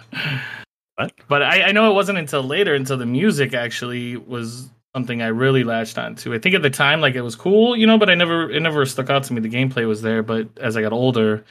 [0.96, 1.12] What?
[1.28, 4.68] But I, I know it wasn't until later, until the music actually was
[4.98, 6.34] something I really latched onto.
[6.34, 8.60] I think at the time, like it was cool, you know, but I never, it
[8.60, 9.40] never stuck out to me.
[9.40, 11.44] The gameplay was there, but as I got older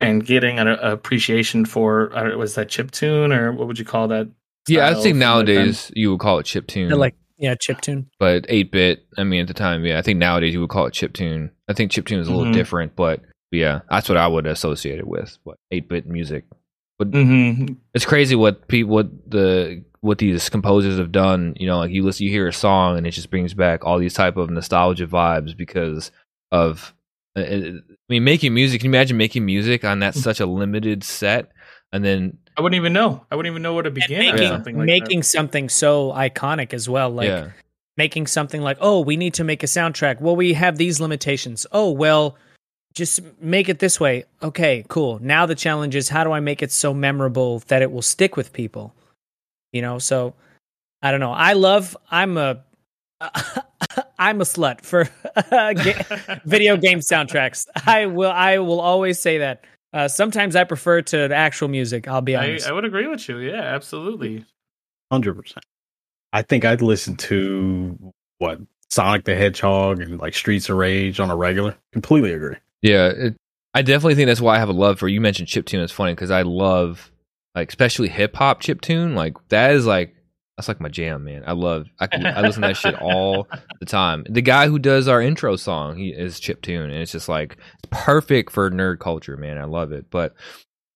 [0.00, 3.84] and getting an appreciation for, I don't was that chip tune or what would you
[3.84, 4.28] call that?
[4.68, 6.90] Yeah, I think from back nowadays you would call it chip tune.
[6.90, 8.08] Like yeah, chip tune.
[8.20, 10.86] but 8 bit, I mean, at the time, yeah, I think nowadays you would call
[10.86, 11.50] it chip tune.
[11.68, 12.54] I think chip tune is a little Mhm.
[12.54, 15.36] different, but yeah, that's what I would associate it with.
[15.42, 16.44] What 8 bit music.
[17.02, 17.76] Mhm.
[17.92, 21.54] It's crazy what people, what the, what these composers have done.
[21.58, 23.98] You know, like you listen, you hear a song and it just brings back all
[23.98, 26.12] these type of nostalgia vibes because
[26.52, 26.94] of,
[27.36, 27.72] uh, I
[28.08, 28.82] mean, making music.
[28.82, 31.50] Can you imagine making music on that such a limited set?
[31.92, 33.24] And then, I wouldn't even know.
[33.30, 34.20] I wouldn't even know where to And begin.
[34.20, 37.10] or making something like making something so iconic as well.
[37.10, 37.48] Like yeah,
[37.96, 40.20] making something like, oh, we need to make a soundtrack.
[40.20, 41.66] Well, we have these limitations.
[41.72, 42.36] Oh, well,
[42.92, 44.24] just make it this way.
[44.42, 45.18] Okay, cool.
[45.20, 48.36] Now the challenge is how do I make it so memorable that it will stick
[48.36, 48.94] with people?
[49.74, 50.34] You know, so
[51.02, 51.32] I don't know.
[51.32, 52.64] I love I'm a
[54.18, 55.04] I'm a slut for
[55.50, 57.66] ga- video game soundtracks.
[57.84, 59.64] I will I will always say that.
[59.92, 62.08] Uh, sometimes I prefer to actual music.
[62.08, 62.68] I'll be I, honest.
[62.68, 63.38] I would agree with you.
[63.38, 64.44] Yeah, absolutely.
[65.12, 65.64] Hundred percent.
[66.32, 68.60] I think I'd listen to what
[68.90, 71.76] Sonic the Hedgehog and like Streets of Rage on a regular.
[71.92, 72.56] Completely agree.
[72.82, 73.36] Yeah, it,
[73.74, 75.08] I definitely think that's why I have a love for.
[75.08, 75.80] You mentioned chip tune.
[75.80, 77.10] It's funny because I love
[77.54, 79.14] like especially hip hop chip tune.
[79.14, 80.14] Like that is like
[80.56, 81.42] that's like my jam, man.
[81.46, 81.86] I love.
[81.98, 83.48] I can, I listen to that shit all
[83.80, 84.24] the time.
[84.28, 87.52] The guy who does our intro song, he is chip tune, and it's just like
[87.54, 89.58] it's perfect for nerd culture, man.
[89.58, 90.06] I love it.
[90.10, 90.34] But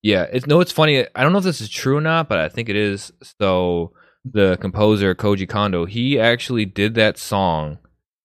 [0.02, 1.04] yeah, it's no, it's funny.
[1.14, 3.12] I don't know if this is true or not, but I think it is.
[3.40, 3.92] So
[4.24, 7.78] the composer Koji Kondo, he actually did that song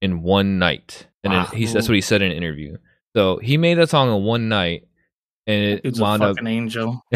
[0.04, 1.46] in one night, and Wow.
[1.46, 2.78] he that's what he said in an interview.
[3.16, 4.88] So he made that song in one night,
[5.48, 6.36] and it It's a wound up.
[6.36, 7.02] fucking angel.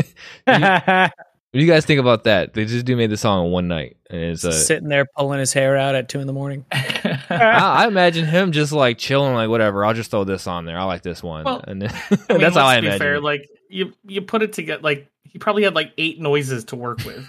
[0.44, 1.12] what
[1.52, 2.54] do you guys think about that?
[2.54, 5.38] They just do made the song in one night, and it's uh, Sitting there pulling
[5.38, 6.64] his hair out at two in the morning.
[6.72, 9.84] I, I imagine him just like chilling, like whatever.
[9.84, 10.78] I'll just throw this on there.
[10.78, 12.98] I like this one, Well, and then, I mean, that's how I let's be imagine.
[12.98, 13.22] Fair, it.
[13.22, 14.82] like you, you put it together.
[14.82, 17.26] Like he probably had like eight noises to work with.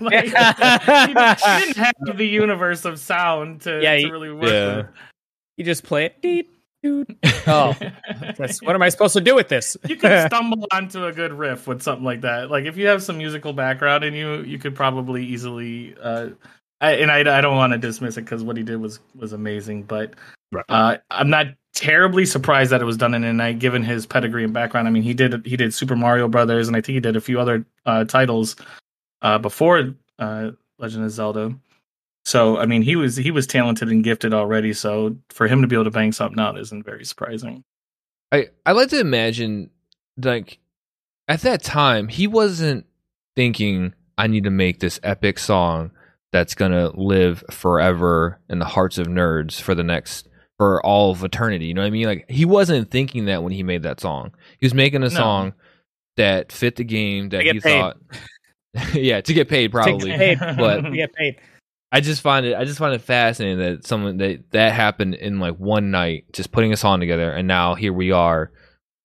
[0.00, 4.44] like, he, didn't, he didn't have the universe of sound to, Yeah, to really work
[4.44, 4.86] Yeah.
[5.56, 6.22] You just play it.
[6.22, 6.57] Deet, doot.
[7.46, 7.74] Oh,
[8.36, 9.76] that's, what am I supposed to do with this?
[9.88, 12.50] you could stumble onto a good riff with something like that.
[12.50, 15.96] Like if you have some musical background in you, you could probably easily.
[16.00, 16.28] Uh,
[16.80, 19.32] I, and I, I don't want to dismiss it because what he did was was
[19.32, 20.14] amazing, but
[20.52, 20.64] Right.
[20.68, 24.44] uh, I'm not terribly surprised that it was done in a night, given his pedigree
[24.44, 24.88] and background.
[24.88, 27.20] I mean, he did he did Super Mario Brothers, and I think he did a
[27.20, 28.56] few other uh, titles
[29.22, 31.54] uh, before uh, Legend of Zelda.
[32.28, 34.74] So I mean, he was he was talented and gifted already.
[34.74, 37.64] So for him to be able to bang something out isn't very surprising.
[38.30, 39.70] I I like to imagine
[40.22, 40.58] like
[41.26, 42.84] at that time he wasn't
[43.34, 45.90] thinking I need to make this epic song
[46.30, 51.24] that's gonna live forever in the hearts of nerds for the next for all of
[51.24, 51.64] eternity.
[51.64, 52.04] You know what I mean?
[52.06, 54.32] Like he wasn't thinking that when he made that song.
[54.60, 55.08] He was making a No.
[55.08, 55.54] song
[56.18, 57.80] that fit the game that To he paid.
[57.80, 57.96] thought.
[58.92, 60.10] yeah, to get paid probably.
[60.10, 60.38] paid.
[60.40, 61.36] But- You get paid.
[61.90, 65.40] I just find it I just find it fascinating that someone that that happened in
[65.40, 68.52] like one night, just putting a song together, and now here we are,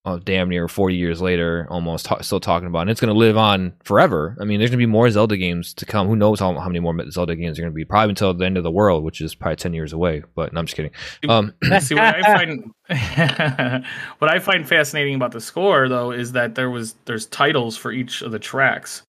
[0.04, 2.82] oh, damn near forty years later, almost ta- still talking about, it.
[2.82, 4.36] and it's going to live on forever.
[4.40, 6.08] I mean, there's going to be more Zelda games to come.
[6.08, 7.86] Who knows how, how many more Zelda games are going to be?
[7.86, 10.24] Probably until the end of the world, which is probably ten years away.
[10.36, 10.92] But no, I'm just kidding.
[11.30, 12.74] Um, See what I find
[14.20, 17.94] what I find fascinating about the score though is that there was there's titles for
[17.94, 19.04] each of the tracks.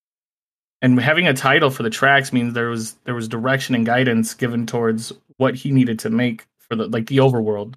[0.85, 4.35] And having a title for the tracks means there was there was direction and guidance
[4.35, 7.75] given towards what he needed to make for the like the overworld.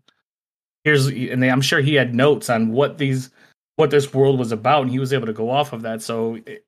[0.83, 3.29] Here's and they, I'm sure he had notes on what these
[3.77, 6.01] what this world was about and he was able to go off of that.
[6.01, 6.65] So it,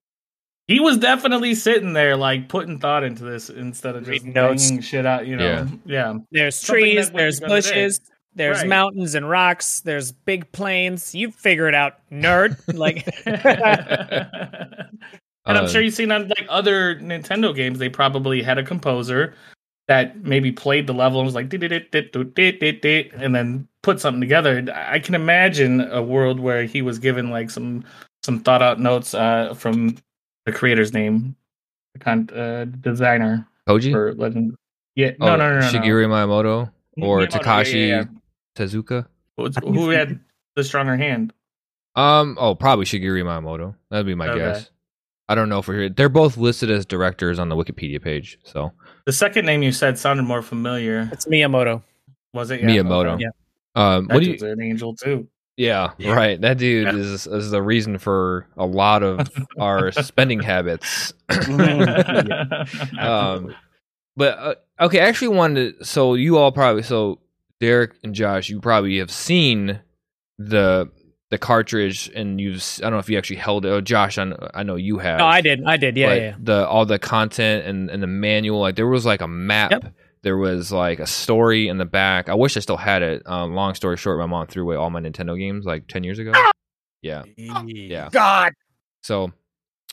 [0.67, 4.69] he was definitely sitting there like putting thought into this instead of just Reading notes.
[4.69, 5.67] banging shit out, you know.
[5.85, 6.13] yeah.
[6.31, 7.67] There's Something trees, there's you're gonna do.
[7.69, 8.01] bushes,
[8.35, 8.67] there's Right.
[8.67, 11.13] mountains and rocks, there's big plains.
[11.13, 12.55] You figure it out, nerd.
[12.77, 13.03] Like
[15.49, 18.63] and I'm Uh, sure you've seen on like other Nintendo games, they probably had a
[18.63, 19.33] composer
[19.87, 24.65] that maybe played the level and was like, and then put something together.
[24.73, 27.83] I can imagine a world where he was given like some
[28.23, 29.97] some thought out notes uh, from
[30.45, 31.35] the creator's name,
[31.93, 34.55] the con- uh, designer Koji, for Legend.
[34.95, 35.67] Yeah, oh, no, no, no, no, no.
[35.79, 36.69] Shigeru Miyamoto
[37.01, 38.03] or Miyamoto, yeah, Takashi yeah,
[38.55, 39.05] Tezuka.
[39.37, 39.59] yeah.
[39.61, 40.19] Who- Who had
[40.55, 41.33] the stronger hand?
[41.95, 43.73] Um, oh, probably Shigeru Miyamoto.
[43.89, 44.39] That'd be my Okay.
[44.39, 44.69] guess.
[45.29, 45.89] I don't know for sure.
[45.89, 48.37] They're both listed as directors on the Wikipedia page.
[48.43, 48.71] So
[49.05, 51.07] The second name you said sounded more familiar.
[51.13, 51.83] it's Miyamoto.
[52.33, 53.13] Was it Miyamoto.
[53.13, 53.23] Okay.
[53.23, 53.29] Yeah.
[53.75, 54.31] Um, That what do you?
[54.33, 55.27] dude's an angel too.
[55.55, 56.13] Yeah, Yeah.
[56.13, 56.39] right.
[56.41, 56.95] That dude Yeah.
[56.95, 61.13] is is the reason for a lot of our spending habits.
[62.99, 63.53] um,
[64.15, 65.79] but uh, okay, I actually wanted.
[65.79, 67.19] To, so you all probably so
[67.59, 69.79] Derrick and Josh, you probably have seen
[70.37, 70.89] the
[71.31, 73.69] the cartridge, and you've s- I don't know if you actually held it.
[73.69, 75.19] Oh, Josh, I know, I know you have.
[75.19, 75.61] No, I did.
[75.65, 75.95] I did.
[75.97, 76.35] Yeah, yeah.
[76.39, 79.93] the all the content and, and the manual like there was like a map Yep.
[80.23, 83.53] there was like a story in the back i wish i still had it um,
[83.55, 86.33] long story short my mom threw away all my nintendo games like 10 years ago
[87.01, 88.51] yeah yeah God.
[89.01, 89.31] so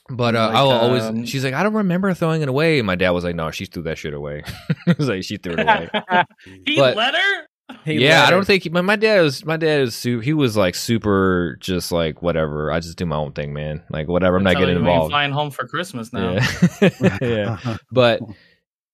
[0.08, 0.80] but uh, Like, i'll um,
[1.12, 3.50] always she's like i don't remember throwing it away and my dad was like no
[3.52, 4.42] she threw that shit away
[4.86, 5.88] he was like she threw it away
[6.66, 7.46] he But- let her.
[7.84, 10.22] He yeah, let I don't think he, my, my dad was my dad is super,
[10.22, 12.70] he was like super just like whatever.
[12.70, 13.82] I just do my own thing, man.
[13.90, 14.36] Like whatever.
[14.36, 15.12] I'm not getting you when you're involved.
[15.12, 16.32] Flying home for Christmas now.
[16.80, 17.18] Yeah.
[17.20, 17.76] yeah.
[17.90, 18.20] But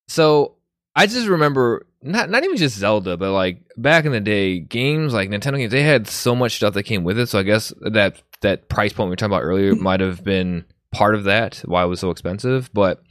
[0.07, 0.55] so
[0.95, 5.13] I just remember not not even just Zelda, but like back in the day, games
[5.13, 7.27] like Nintendo games, they had so much stuff that came with it.
[7.27, 10.65] So I guess that that price point we were talking about earlier might have been
[10.91, 12.71] part of that why it was so expensive.
[12.73, 13.01] But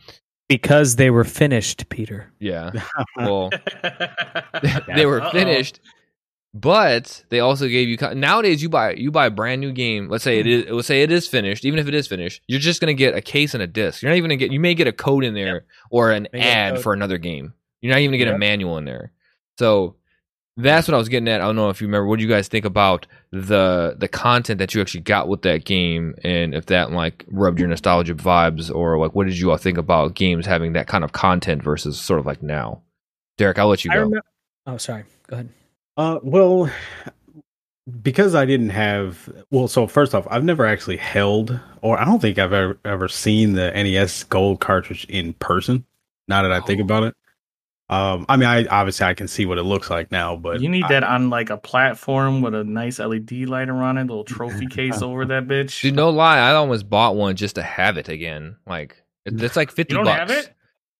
[0.49, 2.31] Because they were finished, Peter.
[2.39, 2.71] Yeah.
[3.17, 3.51] Well,
[4.95, 5.81] they were finished,
[6.55, 10.09] but they also gave you co- nowadays you buy you buy a brand new game.
[10.09, 10.69] Let's say it mm-hmm.
[10.69, 11.65] is let's say it is finished.
[11.65, 14.03] Even if it is finished, you're just gonna get a case and a disc.
[14.03, 14.53] You're not even gonna get.
[14.53, 17.55] You may get a code in there or an May ad for another game.
[17.81, 19.13] You're not even gonna get a manual in there.
[19.59, 19.97] So
[20.57, 21.41] that's what I was getting at.
[21.41, 22.07] I don't know if you remember.
[22.07, 25.65] What do you guys think about the the content that you actually got with that
[25.65, 29.57] game, and if that like rubbed your nostalgia vibes, or like what did you all
[29.57, 32.83] think about games having that kind of content versus sort of like now?
[33.38, 33.97] Derrick, I'll let you go.
[34.01, 34.23] remember.
[34.67, 35.05] Oh, sorry.
[35.27, 35.49] Go ahead.
[35.97, 36.71] Uh, well,
[38.03, 42.21] because I didn't have well, so first off, I've never actually held, or I don't
[42.21, 45.85] think I've ever ever seen the NES Gold cartridge in person.
[46.29, 46.85] Now that I think Oh.
[46.85, 47.17] about it,
[47.93, 50.69] um, I mean, I obviously I can see what it looks like now, but you
[50.69, 54.05] need I- that on like a platform with a nice LED lighter on it, a
[54.05, 55.81] little trophy case over that bitch.
[55.81, 58.57] Dude, no lie, I almost bought one just to have it again.
[58.67, 60.19] Like it's like fifty you don't bucks.
[60.19, 60.55] have it?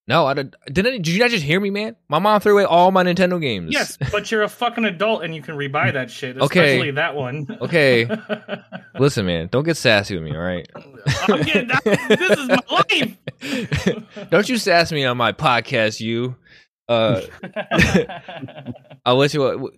[0.09, 0.57] No, I did.
[0.67, 1.95] Didn't did you not just hear me, man?
[2.09, 3.73] My mom threw away all my Nintendo games.
[3.73, 6.73] Yes, but you're a fucking adult and you can rebuy that shit, Okay.
[6.75, 7.47] especially that one.
[7.61, 8.09] Okay.
[8.99, 10.69] Listen, man, don't get sassy with me, all right?
[11.29, 14.29] I'm getting, this is my life.
[14.31, 16.35] don't you sass me on my podcast, you.
[16.89, 17.21] Uh,
[19.05, 19.45] I'll let you.
[19.45, 19.69] Uh,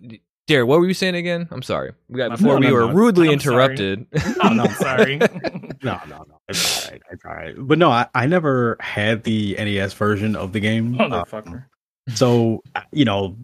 [0.47, 1.47] Derrick, what were you saying again?
[1.49, 1.91] I'm sorry.
[2.07, 2.93] We got No, before we no, were no.
[2.93, 3.55] rudely I'm sorry.
[3.75, 4.07] interrupted.
[4.41, 5.17] I'm sorry.
[5.83, 7.55] no, no, no, it's all right, it's all right.
[7.57, 10.99] But no, I, I never had the NES version of the game.
[11.01, 11.65] Uh, Motherfucker.
[12.13, 13.35] so you know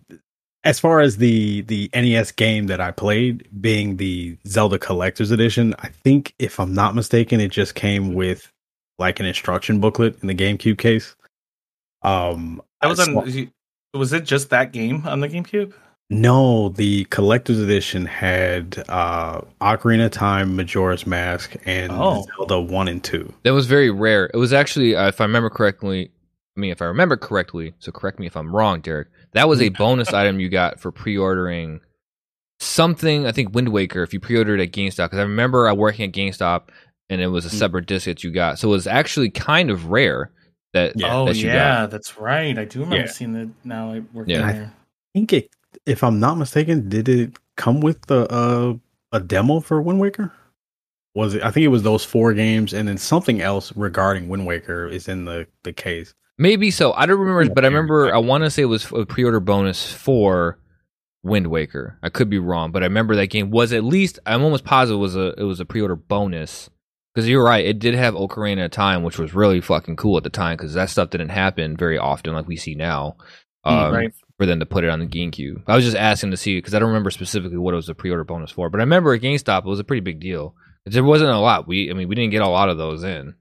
[0.64, 5.74] as far as the the NES game that I played being the Zelda Collector's Edition,
[5.80, 8.52] I think if I'm not mistaken, it just came with
[9.00, 11.16] like an instruction booklet in the GameCube case.
[12.04, 13.14] Um, That was on.
[13.32, 13.46] saw-
[13.94, 15.74] Was it just that game on the GameCube?
[16.10, 22.26] no, the Collector's Edition had uh Ocarina of Time, Majora's Mask, and Oh.
[22.38, 23.34] Zelda One and Two.
[23.44, 24.30] That was very rare.
[24.34, 26.12] It was actually, uh, if I remember correctly,
[26.58, 29.08] I mean, if I remember correctly, so correct me if I'm wrong, Derrick.
[29.34, 31.80] That was a bonus item you got for pre-ordering
[32.60, 33.26] something.
[33.26, 34.04] I think Wind Waker.
[34.04, 36.64] If you pre-ordered at GameStop, because I remember I working at GameStop,
[37.10, 37.54] and it was a Mm.
[37.60, 38.60] separate disc that you got.
[38.60, 40.32] So it was actually kind of rare
[40.74, 40.94] that.
[41.00, 42.58] Yeah, oh that you yeah, that's right.
[42.58, 43.12] I do remember Yeah.
[43.12, 43.50] seeing it.
[43.64, 44.52] Now I work Yeah.
[44.52, 44.74] there.
[44.74, 45.50] I think it,
[45.86, 48.74] if I'm not mistaken, did it come with the uh,
[49.12, 50.32] a demo for Wind Waker?
[51.16, 51.44] Was it?
[51.44, 55.08] I think it was those four games, and then something else regarding Wind Waker is
[55.08, 56.14] in the the case.
[56.38, 56.94] Maybe so.
[56.94, 58.14] I don't remember, but I remember.
[58.16, 60.58] I want to say it was a pre-order bonus for
[61.24, 61.98] Wind Waker.
[62.02, 64.20] I could be wrong, but I remember that game was at least.
[64.26, 66.70] I'm almost positive it was a it was a pre-order bonus
[67.14, 67.66] because you're right.
[67.66, 70.74] It did have Ocarina of Time, which was really fucking cool at the time because
[70.74, 73.18] that stuff didn't happen very often like we see now.
[73.64, 74.14] Um, right.
[74.38, 76.74] For them to put it on the GameCube, I was just asking to see because
[76.74, 79.22] I don't remember specifically what it was a pre-order bonus for, but I remember at
[79.22, 80.56] GameStop it was a pretty big deal.
[80.86, 81.68] There wasn't a lot.
[81.68, 83.36] We, I mean, we didn't get a lot of those in.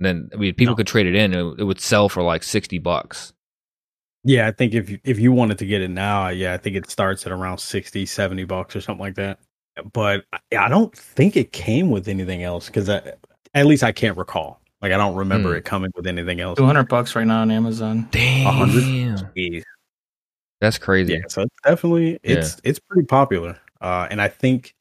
[0.00, 0.76] then I mean, people No.
[0.76, 1.32] could trade it in.
[1.34, 3.32] It, it would sell for like sixty bucks.
[4.24, 6.74] Yeah, I think if you, if you wanted to get it now, yeah, I think
[6.76, 9.38] it starts at around 60, 70 bucks or something like that.
[9.92, 13.18] But I, I don't think it came with anything else because at
[13.54, 14.60] least I can't recall.
[14.82, 15.56] Like I don't remember Hmm.
[15.56, 16.58] it coming with anything else.
[16.58, 18.06] Two hundred bucks right now on Amazon.
[18.10, 19.16] Damn,
[20.60, 21.14] that's crazy.
[21.14, 23.58] Yeah, so it's definitely it's it's pretty popular.
[23.80, 24.74] Uh, and I think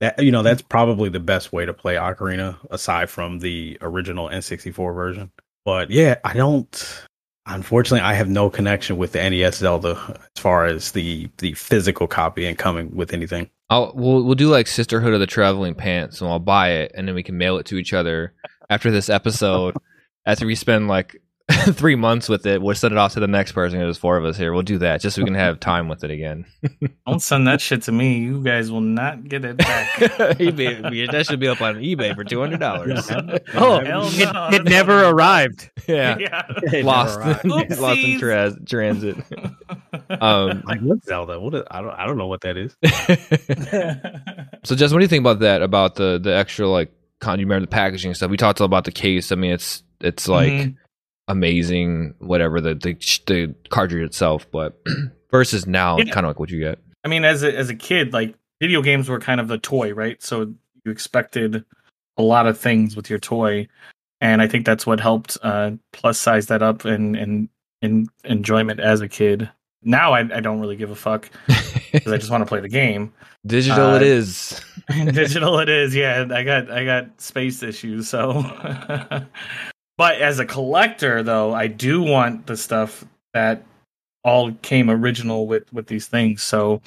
[0.00, 4.28] that you know that's probably the best way to play Ocarina aside from the original
[4.28, 5.30] N64 version.
[5.64, 7.06] But yeah, I don't.
[7.46, 12.06] Unfortunately, I have no connection with the NES Zelda as far as the the physical
[12.06, 13.50] copy and coming with anything.
[13.70, 17.08] I'll we'll we'll do like Sisterhood of the Traveling Pants, and I'll buy it, and
[17.08, 18.34] then we can mail it to each other
[18.68, 19.76] after this episode.
[20.26, 21.20] after we spend like
[21.72, 23.78] three months with it, we'll send it off to the next person.
[23.78, 24.52] There's four of us here.
[24.52, 26.44] We'll do that just so we can have time with it again.
[27.06, 28.18] Don't send that shit to me.
[28.18, 29.88] You guys will not get it back.
[30.38, 33.10] eBay, that should be up on eBay for two hundred dollars.
[33.54, 34.48] Oh, Hell it, no.
[34.52, 35.70] it never arrived.
[35.86, 36.16] yeah,
[36.82, 37.44] lost, arrived.
[37.44, 39.16] lost in tra- transit.
[40.10, 41.38] Um, Like what Zelda?
[41.40, 42.74] What is, I don't I don't know what that is.
[44.64, 45.62] So, Jess, what do you think about that?
[45.62, 46.90] About the the extra like,
[47.20, 48.30] con- you remember the packaging stuff?
[48.30, 49.30] We talked about the case.
[49.32, 50.76] I mean, it's it's like Mhm.
[51.28, 52.94] Amazing, whatever the the
[53.26, 54.78] the cartridge itself, but
[55.30, 56.04] versus now, Yeah.
[56.12, 56.78] kind of like what you get.
[57.04, 59.92] I mean, as a as a kid, like video games were kind of the toy,
[59.92, 60.22] right?
[60.22, 61.64] So you expected
[62.16, 63.66] a lot of things with your toy,
[64.20, 67.48] and I think that's what helped uh, plus size that up and and
[67.82, 69.50] in enjoyment as a kid.
[69.86, 71.28] Now I, I don't really give a fuck
[71.92, 73.12] because I just want to play the game.
[73.46, 74.58] Digital, Uh, it is.
[74.88, 78.42] digital it is yeah i got i got space issues so
[79.96, 83.62] but as a collector though i do want the stuff that
[84.22, 86.80] all came original with with these things so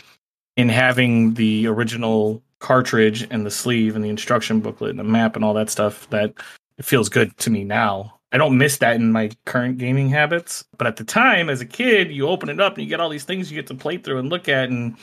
[0.56, 5.36] in having the original cartridge and the sleeve and the instruction booklet and the map
[5.36, 6.34] and all that stuff that
[6.78, 10.66] it feels good to me now I don't miss that in my current gaming habits.
[10.78, 13.10] But at the time, as a kid, you open it up and you get all
[13.10, 14.98] these things you get to play through and look at and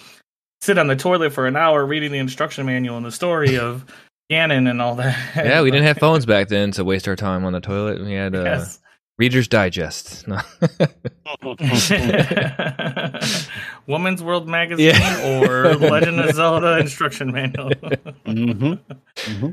[0.60, 3.84] sit on the toilet for an hour reading the instruction manual and the story of
[4.34, 5.16] Ganon and all that.
[5.36, 8.00] Yeah, we didn't have phones back then to waste our time on the toilet.
[8.04, 8.80] We had uh, Yes.
[9.18, 10.26] Reader's Digest.
[10.28, 10.40] No.
[13.86, 15.40] Woman's World Magazine Yeah.
[15.42, 17.70] or Legend of Zelda instruction manual.
[18.26, 18.74] hmm
[19.18, 19.50] hmm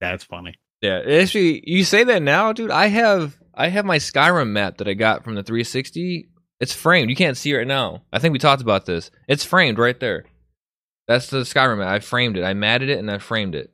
[0.00, 0.54] That's funny.
[0.80, 2.70] yeah, actually, you say that now, dude.
[2.70, 6.28] I have I have my Skyrim map that I got from the 360.
[6.60, 7.10] It's framed.
[7.10, 8.02] You can't see it right now.
[8.12, 9.10] I think we talked about this.
[9.28, 10.24] It's framed right there.
[11.08, 11.88] That's the Skyrim map.
[11.88, 12.44] I framed it.
[12.44, 13.72] I matted it and I framed it.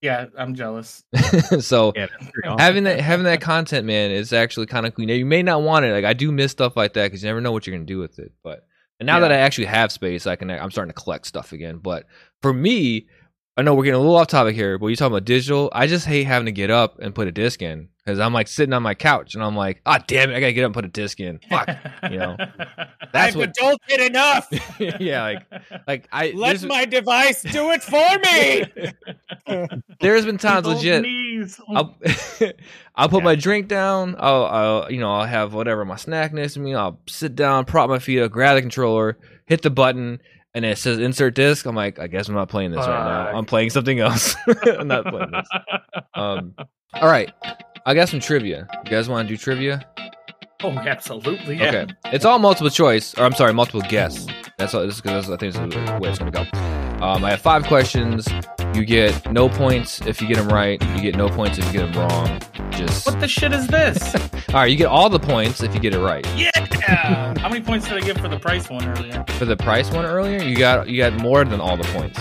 [0.00, 1.02] Yeah, I'm jealous.
[1.60, 2.06] so Yeah,
[2.44, 2.58] awesome.
[2.58, 5.06] having that having that content, man, is actually kind of cool.
[5.06, 5.92] Now, you may not want it.
[5.92, 7.98] Like I do miss stuff like that because you never know what you're gonna do
[7.98, 8.32] with it.
[8.42, 8.66] But
[9.00, 10.50] and now that I actually have space, I can.
[10.50, 11.78] I'm starting to collect stuff again.
[11.78, 12.06] But
[12.42, 13.06] for me,
[13.56, 15.68] I know we're getting a little off topic here, but you're talking about digital.
[15.72, 18.48] I just hate having to get up and put a disc in because I'm like
[18.48, 20.74] sitting on my couch and I'm like, ah, damn it, I gotta get up and
[20.74, 21.38] put a disc in.
[21.50, 21.68] Fuck.
[22.10, 22.38] you know.
[23.12, 23.54] That's I've what.
[23.54, 24.48] adulted enough.
[24.98, 26.30] yeah, like like I.
[26.34, 29.68] Let my device do it for me.
[30.00, 31.02] There's been times Both legit.
[31.02, 31.60] knees.
[31.68, 31.98] I'll
[32.96, 33.24] I'll put Yeah.
[33.24, 34.16] my drink down.
[34.18, 36.74] I'll, I'll you know I'll have whatever my snack next to me.
[36.74, 40.20] I'll sit down, prop my feet up, grab the controller, hit the button,
[40.54, 41.66] and it says insert disc.
[41.66, 43.36] I'm like, I guess I'm not playing this right now.
[43.38, 44.34] I'm playing something else.
[44.66, 45.48] I'm not playing this.
[46.14, 46.54] Um,
[46.94, 47.30] all right,
[47.88, 48.68] I got some trivia.
[48.84, 49.80] You guys want to do trivia?
[50.62, 51.56] oh, absolutely.
[51.56, 51.68] Yeah.
[51.68, 54.26] Okay, it's all multiple choice, or I'm sorry, multiple guess.
[54.58, 54.84] That's all.
[54.84, 56.42] This is because I think this is the way it's gonna go.
[57.02, 58.28] Um, I have five questions.
[58.74, 60.78] You get no points if you get them right.
[60.96, 62.42] You get no points if you get them wrong.
[62.72, 64.14] Just What the shit is this?
[64.48, 64.70] all right.
[64.70, 66.26] You get all the points if you get it right.
[66.36, 66.50] yeah.
[67.38, 69.24] How many points did I get for the price one earlier?
[69.38, 72.18] For the price one earlier, you got you got more than all the points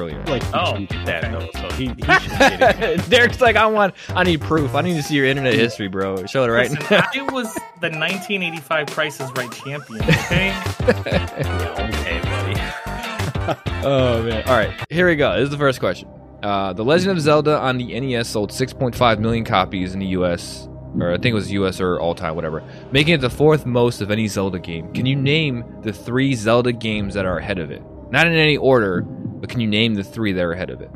[0.00, 0.22] earlier.
[0.24, 1.30] Like, Oh, that okay.
[1.30, 3.00] though, so he, he should get it.
[3.10, 4.74] Derrick's like, I want, I need proof.
[4.74, 6.24] I need to see your internet history, bro.
[6.26, 7.06] Show it right Listen, now.
[7.14, 10.00] I was the 1985 Price is Right champion.
[10.30, 10.46] Okay.
[10.48, 13.84] Yeah, okay, buddy.
[13.84, 14.42] oh man!
[14.46, 15.34] All right, here we go.
[15.36, 16.08] This is the first question.
[16.42, 20.68] Uh, the Legend of Zelda on the NES sold 6.5 million copies in the U.S.
[20.98, 21.80] Or I think it was U.S.
[21.80, 24.92] or all time, whatever, making it the fourth most of any Zelda game.
[24.92, 27.82] Can you name the three Zelda games that are ahead of it?
[28.10, 29.02] Not in any order,
[29.40, 30.90] but can you name the three that are ahead of it?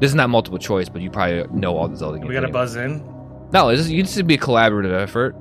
[0.00, 2.28] This is not multiple choice, but you probably know all the Zelda games.
[2.28, 2.60] we got to anyway.
[2.60, 3.02] buzz in.
[3.52, 5.34] No, it's just, you just be a collaborative effort.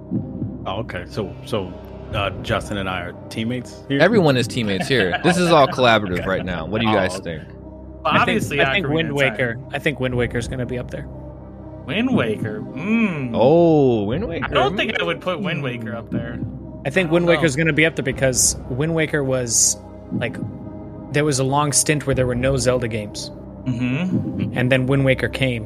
[0.65, 1.67] Oh, okay, so so
[2.13, 3.83] uh, Justin and I are teammates.
[3.87, 3.99] Here?
[4.01, 5.19] Everyone is teammates here.
[5.23, 6.65] This is all collaborative right now.
[6.65, 7.37] What do you Oh, guys okay.
[7.39, 7.49] think?
[7.49, 9.31] Well, I think, obviously, I think Wind of Time.
[9.31, 9.59] Waker.
[9.71, 11.05] I think Wind Waker is going to be up there.
[11.85, 12.61] Wind Waker.
[12.61, 13.31] Mm.
[13.33, 14.45] Oh, Wind Waker.
[14.45, 16.39] I don't think I would put Wind Waker up there.
[16.85, 19.77] I think I Wind Waker is going to be up there because Wind Waker was
[20.13, 20.37] like
[21.17, 23.31] there was a long stint where there were no Zelda games,
[23.65, 25.65] hmm and then Wind Waker came.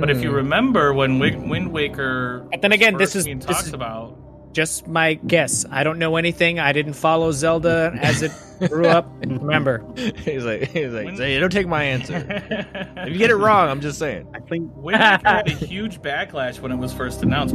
[0.00, 0.36] But if you Hmm.
[0.36, 4.16] remember when Wi- Wind Waker, But then again, this is- being this talked is- about.
[4.52, 5.64] Just my guess.
[5.70, 6.58] I don't know anything.
[6.58, 8.32] I didn't follow Zelda as it
[8.70, 9.10] grew up.
[9.26, 12.16] Remember, he's like, he's like, Wind- say, don't take my answer.
[12.96, 14.26] if you get it wrong, I'm just saying.
[14.34, 17.54] I think Wind Waker had a huge backlash when it was first announced.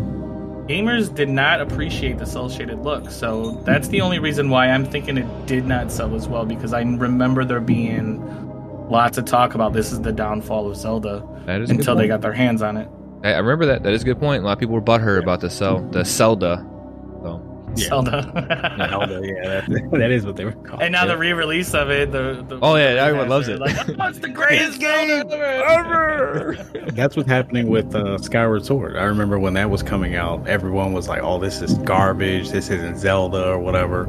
[0.68, 4.86] Gamers did not appreciate the cel shaded look, so that's the only reason why I'm
[4.86, 6.46] thinking it did not sell as well.
[6.46, 8.22] Because I remember there being
[8.90, 12.22] lots of talk about this is the downfall of Zelda That is until they got
[12.22, 12.88] their hands on it.
[13.24, 13.84] I, I remember that.
[13.84, 14.44] That is a good point.
[14.44, 16.66] A lot of people were butthurt about the cell, the Zelda.
[17.76, 17.88] So Yeah.
[17.90, 18.76] Zelda.
[18.90, 20.82] Zelda, yeah, that, that is what they were called.
[20.82, 21.08] and now Yeah.
[21.14, 23.60] the re-release of it, the, the Oh, yeah, everyone loves it.
[23.60, 26.58] Like, oh, it's the greatest game ever.
[26.94, 28.96] That's what's happening with uh, Skyward Sword.
[28.98, 32.50] I remember when that was coming out, everyone was like, "Oh, this is garbage.
[32.50, 34.06] This isn't Zelda or whatever."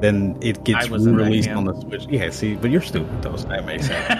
[0.00, 2.04] Then it gets I was in that released on the Switch.
[2.10, 4.06] Yeah, see, but you're stupid though, so that makes sense.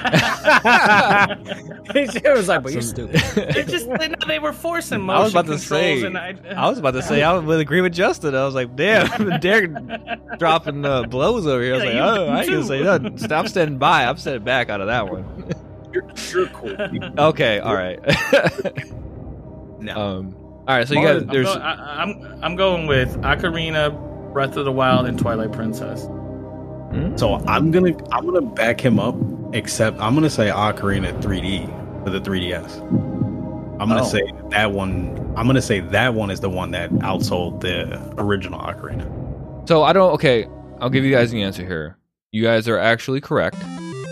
[2.25, 3.17] it was like, but you're stupid.
[3.37, 6.79] It just they, they were forcing motion I was about to say- I, I was
[6.79, 8.35] about to say I would agree with Justin.
[8.35, 9.73] I was like, damn, Derrick
[10.39, 11.75] dropping uh, blows over here.
[11.75, 12.67] I was Yeah, like, oh, I ain't gonna too.
[12.67, 13.19] say nothing.
[13.19, 14.05] Stop standing by.
[14.07, 15.45] I'm standing back out of that one.
[15.93, 16.75] you're, you're cool.
[17.29, 18.01] okay, all right.
[19.79, 19.95] No.
[19.95, 20.89] um, all right.
[20.89, 23.93] So you Mario- guys, I'm, there's go, I, I'm I'm going with Ocarina,
[24.37, 26.03] Breath of the Wild, and Twilight Princess.
[27.19, 29.15] So I'm gonna I'm gonna back him up.
[29.55, 32.83] Except I'm gonna say Ocarina 3D for the 3DS.
[33.81, 34.05] I'm gonna Oh.
[34.05, 34.21] say
[34.51, 35.17] that one.
[35.39, 39.07] I'm gonna say that one is the one that outsold the original Ocarina.
[39.67, 40.13] So I don't.
[40.13, 40.47] Okay,
[40.83, 41.97] I'll give you guys the answer here.
[42.31, 43.57] You guys are actually correct.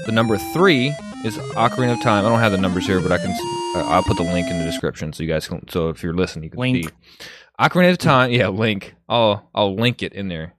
[0.07, 0.89] The number three
[1.27, 2.25] is Ocarina of Time.
[2.25, 3.31] I don't have the numbers here, but I can.
[3.77, 5.69] uh, I'll put the link in the description so you guys can.
[5.69, 6.87] So if you're listening, you can Link.
[6.87, 6.91] see.
[7.61, 8.31] Ocarina of Time.
[8.31, 8.95] Yeah, link.
[9.09, 10.55] I'll I'll link it in there.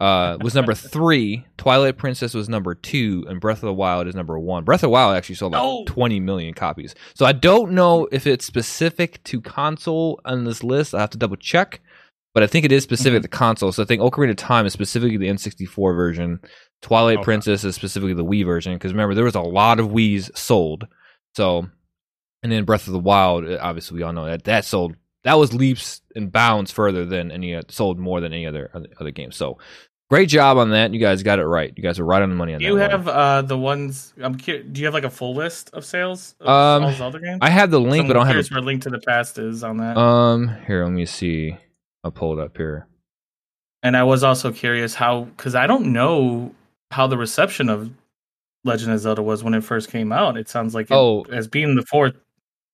[0.00, 1.44] uh, was number three.
[1.58, 4.64] Twilight Princess was number two, and Breath of the Wild is number one.
[4.64, 5.84] Breath of the Wild actually sold like No.
[5.86, 6.94] 20 million copies.
[7.14, 10.94] So I don't know if it's specific to console on this list.
[10.94, 11.80] I have to double check,
[12.34, 13.72] but I think it is specific to console.
[13.72, 16.40] So I think Ocarina of Time is specifically the N64 version.
[16.82, 17.24] Twilight Okay.
[17.24, 20.86] Princess is specifically the Wii version because remember there was a lot of Wii's sold.
[21.36, 21.68] So,
[22.42, 25.34] and then Breath of the Wild, uh, obviously we all know that that sold that
[25.34, 29.32] was leaps and bounds further than any uh, sold more than any other other, game.
[29.32, 29.58] So,
[30.10, 30.92] great job on that.
[30.94, 31.72] You guys got it right.
[31.76, 32.68] You guys are right on the money on Do that.
[32.68, 32.90] you one.
[32.90, 34.14] have uh, the ones?
[34.22, 34.66] I'm curious.
[34.72, 36.34] Do you have like a full list of sales?
[36.40, 37.38] Of Um, all Zelda games?
[37.42, 38.32] I have the link, but I don't have.
[38.34, 39.96] curious where Link to the Past is on that.
[39.96, 41.56] Um, here, let me see.
[42.02, 42.86] I'll pull it up here.
[43.82, 46.54] and I was also curious how, because I don't know
[46.90, 47.90] how the reception of
[48.64, 50.36] Legend of Zelda was when it first came out.
[50.36, 51.24] It sounds like it, Oh.
[51.32, 52.14] as being the fourth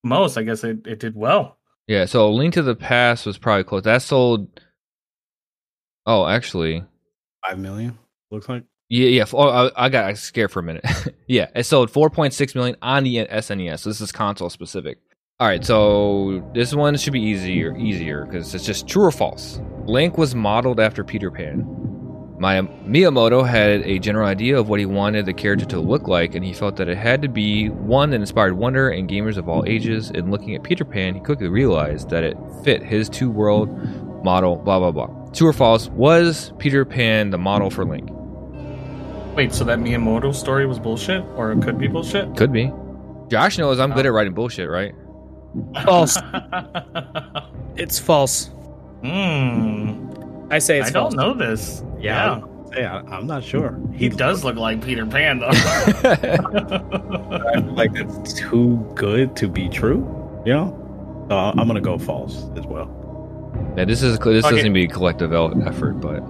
[0.04, 1.55] most, I guess it, it did well.
[1.86, 3.82] Yeah, so Link to the Past was probably close.
[3.84, 4.60] That sold.
[6.04, 6.84] Oh, actually,
[7.46, 7.98] Five million
[8.30, 8.64] looks like.
[8.88, 9.24] Yeah, yeah.
[9.32, 10.84] Oh, I, I got scared for a minute.
[11.26, 13.80] yeah, it sold 4.6 million on the SNES.
[13.80, 14.98] So this is console specific.
[15.38, 19.60] All right, so this one should be easier, easier because it's just true or false.
[19.84, 21.66] Link was modeled after Peter Pan.
[22.38, 26.34] My Miyamoto had a general idea of what he wanted the character to look like,
[26.34, 29.48] and he felt that it had to be one that inspired wonder in gamers of
[29.48, 30.10] all ages.
[30.10, 33.68] And looking at Peter Pan, he quickly realized that it fit his two-world
[34.22, 34.56] model.
[34.56, 35.30] Blah blah blah.
[35.32, 35.88] True or false?
[35.88, 38.10] Was Peter Pan the model for Link?
[39.34, 42.36] Wait, so that Miyamoto story was bullshit, or it could be bullshit?
[42.36, 42.72] Could be.
[43.28, 44.94] Josh knows I'm good at writing bullshit, right?
[45.84, 46.18] False.
[47.76, 48.46] It's false.
[49.04, 50.10] Hmm.
[50.50, 51.82] I say it's I don't know this.
[51.98, 52.38] Yeah.
[52.38, 52.42] Yeah.
[52.72, 53.78] Hey, I, I'm not sure.
[53.94, 55.48] He does look like Peter Pan, though.
[55.50, 55.54] I
[57.54, 59.98] feel like it's too good to be true.
[60.44, 62.90] You know, so I- I'm gonna go false as well.
[63.76, 64.56] yeah, this is this Okay.
[64.56, 66.22] doesn't be a collective effort, but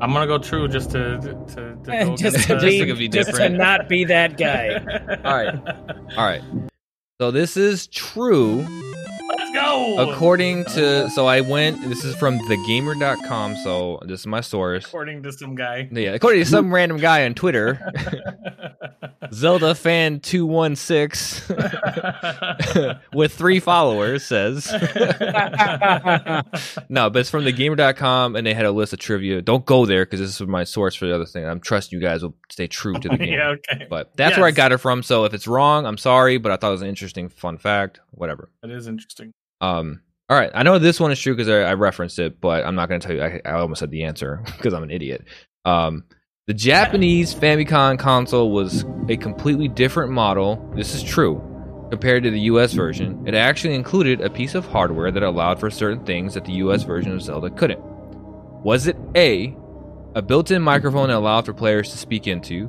[0.00, 2.84] I'm gonna go true just to to, to go eh, just to the- Just be,
[2.86, 4.76] to be just to not be that guy.
[5.24, 5.54] All right.
[6.16, 6.42] all right.
[7.20, 8.66] So this is true
[9.98, 11.08] according to.
[11.10, 11.80] So I went.
[11.88, 13.56] This is from thegamer.com.
[13.56, 14.84] So this is my source.
[14.86, 15.88] According to some guy.
[15.90, 17.80] Yeah, according to some random guy on Twitter,
[19.32, 21.46] Zelda fan two one six
[23.12, 24.70] with three followers says.
[26.88, 29.42] no, but it's from thegamer.com and they had a list of trivia.
[29.42, 31.44] Don't go there because this is my source for the other thing.
[31.44, 33.32] I'm trusting you guys will stay true to the game.
[33.34, 33.48] yeah.
[33.50, 33.86] Okay.
[33.88, 35.02] But that's where I got it from.
[35.02, 38.00] So if it's wrong, I'm sorry, but I thought it was an interesting fun fact.
[38.10, 38.50] Whatever.
[38.62, 39.32] That is interesting.
[39.72, 40.00] Um
[40.30, 42.74] all right, I know this one is true because I, I referenced it, but I'm
[42.74, 43.22] not going to tell you.
[43.22, 45.24] I, I almost said the answer because I'm an idiot.
[45.66, 46.04] Um,
[46.46, 50.72] the Japanese Famicom console was a completely different model.
[50.74, 51.42] This is true
[51.90, 53.22] compared to the US version.
[53.26, 56.82] It actually included a piece of hardware that allowed for certain things that the US
[56.82, 57.80] version of Zelda couldn't.
[57.82, 59.54] Was it A,
[60.14, 62.68] a built in microphone that allowed for players to speak into?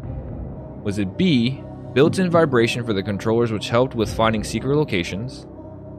[0.84, 5.48] Was it B, built in vibration for the controllers which helped with finding secret locations?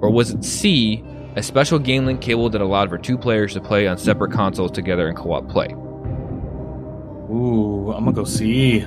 [0.01, 1.03] Or was it C,
[1.37, 4.71] a special game link cable that allowed for two players to play on separate consoles
[4.71, 5.69] together in co op play?
[7.29, 8.87] Ooh, I'm gonna go see.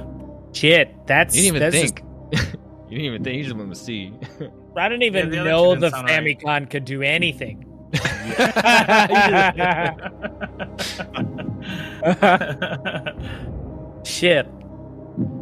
[0.54, 2.04] Shit, that's You didn't even that's think.
[2.90, 3.38] you didn't even think.
[3.38, 4.14] You just went with C.
[4.22, 4.42] Just,
[4.78, 6.40] I didn't even Yeah, the know the didn't right.
[6.40, 7.66] Famicom could do anything.
[14.06, 14.48] Shit.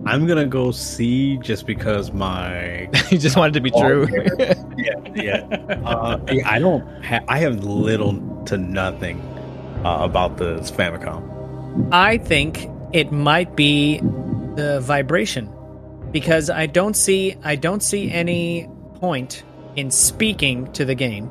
[0.08, 4.08] I'm gonna go C just because my you just wanted to be Oh, true.
[4.78, 5.64] yeah yeah.
[5.86, 6.86] Uh, I don't.
[7.04, 9.20] Ha- I have little to nothing
[9.86, 11.90] uh, about the Famicom.
[11.92, 14.00] I think it might be
[14.56, 15.50] the vibration
[16.12, 19.44] because I don't see I don't see any point
[19.76, 21.30] in speaking to the game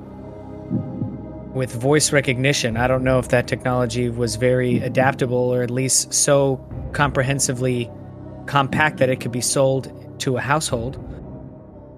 [1.55, 2.77] with voice recognition.
[2.77, 6.57] I don't know if that technology was very adaptable or at least so
[6.93, 7.91] comprehensively
[8.47, 11.03] compact that it could be sold to a household.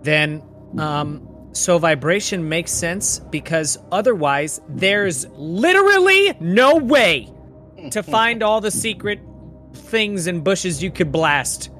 [0.03, 0.43] Then
[0.79, 7.33] um so vibration makes sense because otherwise there's literally no way
[7.91, 9.21] to find all the secret
[9.75, 11.71] things and bushes you could blast.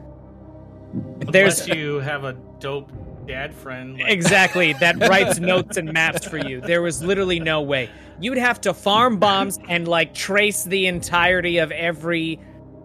[1.19, 2.91] There's Unless you have a dope
[3.27, 3.99] dad friend.
[3.99, 6.61] Like, exactly that writes notes and maps for you.
[6.61, 7.91] There was literally no way.
[8.21, 12.41] You'd have to farm bombs and like trace the entirety of every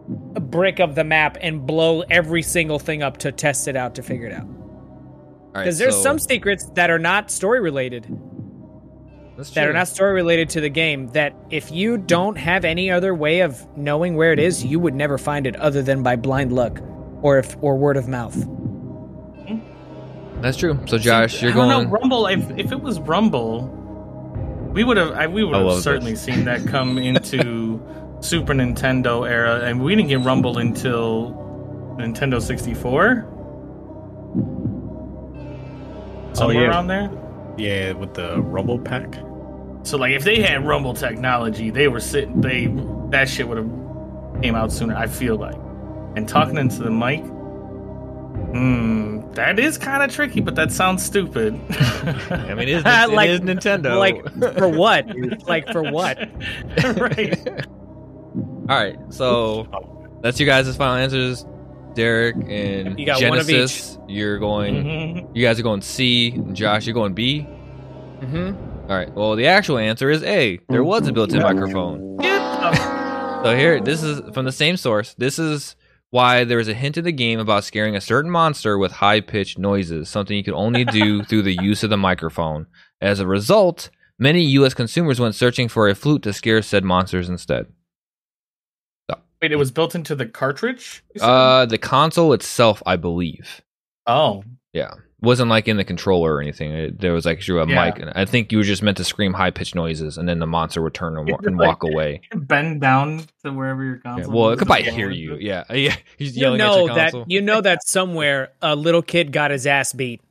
[0.08, 4.04] brick of the map and blow every single thing up to test it out to
[4.04, 4.44] figure it out.
[4.44, 8.06] All right, Because there's so- some secrets that are not story related.
[9.38, 12.92] That's that are not story related to the game that if you don't have any
[12.92, 16.16] other way of knowing where it is you would never find it other than by
[16.16, 16.80] blind luck
[17.24, 18.36] or if or word of mouth
[20.42, 20.78] That's true.
[20.88, 21.86] So Josh, See, you're I don't going.
[21.88, 22.28] know, Rumble.
[22.28, 23.64] If if it was Rumble,
[24.74, 26.22] we would have I, we would have certainly this.
[26.22, 27.82] seen that come into
[28.24, 31.34] Super Nintendo era, and we didn't get Rumble until
[32.00, 33.28] Nintendo 64.
[36.34, 36.70] Somewhere yeah.
[36.70, 37.12] around there.
[37.58, 39.16] Yeah, with the Rumble pack.
[39.84, 42.68] So like if they had Rumble technology, they were sitting they
[43.10, 45.60] that shit would have came out sooner, I feel like.
[46.16, 47.20] And talking into the mic,
[48.54, 51.60] hmm, that is kind of tricky, but that sounds stupid.
[52.32, 54.00] I mean, it is, Like- it is Nintendo.
[54.00, 54.24] like
[54.58, 55.08] for what?
[55.48, 56.18] like for what?
[56.98, 57.66] right.
[58.70, 59.68] All right, so
[60.22, 61.46] that's you guys' final answers.
[61.96, 64.84] Derrick and You got one of Genesis, you're going.
[64.84, 65.36] Mhm.
[65.36, 66.40] You guys are going C.
[66.54, 67.42] Josh, you're going B.
[67.42, 68.52] hmm
[68.90, 69.14] All right.
[69.14, 70.60] Well, the actual answer is A.
[70.70, 72.18] There was a built-in microphone.
[72.18, 72.42] Get
[73.44, 75.14] So here, this is from the same source.
[75.16, 75.76] This is
[76.10, 79.58] why there is a hint in the game about scaring a certain monster with high-pitched
[79.60, 82.66] noises, something you could only do through the use of the microphone.
[83.02, 84.74] As a result, many U.S.
[84.74, 87.66] consumers went searching for a flute to scare said monsters instead.
[89.44, 91.04] Wait, it was built into the cartridge?
[91.20, 93.62] Uh, the console itself, I believe,
[94.08, 94.92] oh, yeah,
[95.22, 96.72] wasn't like in the controller or anything.
[96.72, 97.86] It, there was like actually a Yeah.
[97.86, 100.48] mic, and I think you were just meant to scream high-pitched noises, and then the
[100.48, 102.22] monster would turn and, wa- and Like- walk away.
[102.34, 104.34] bend down to wherever your Yeah, console.
[104.34, 104.60] well, it is.
[104.60, 105.36] could probably hear you.
[105.38, 105.96] Yeah, yeah.
[106.18, 107.26] He's You yelling at know your that console.
[107.28, 110.22] you know that somewhere a little kid got his ass beat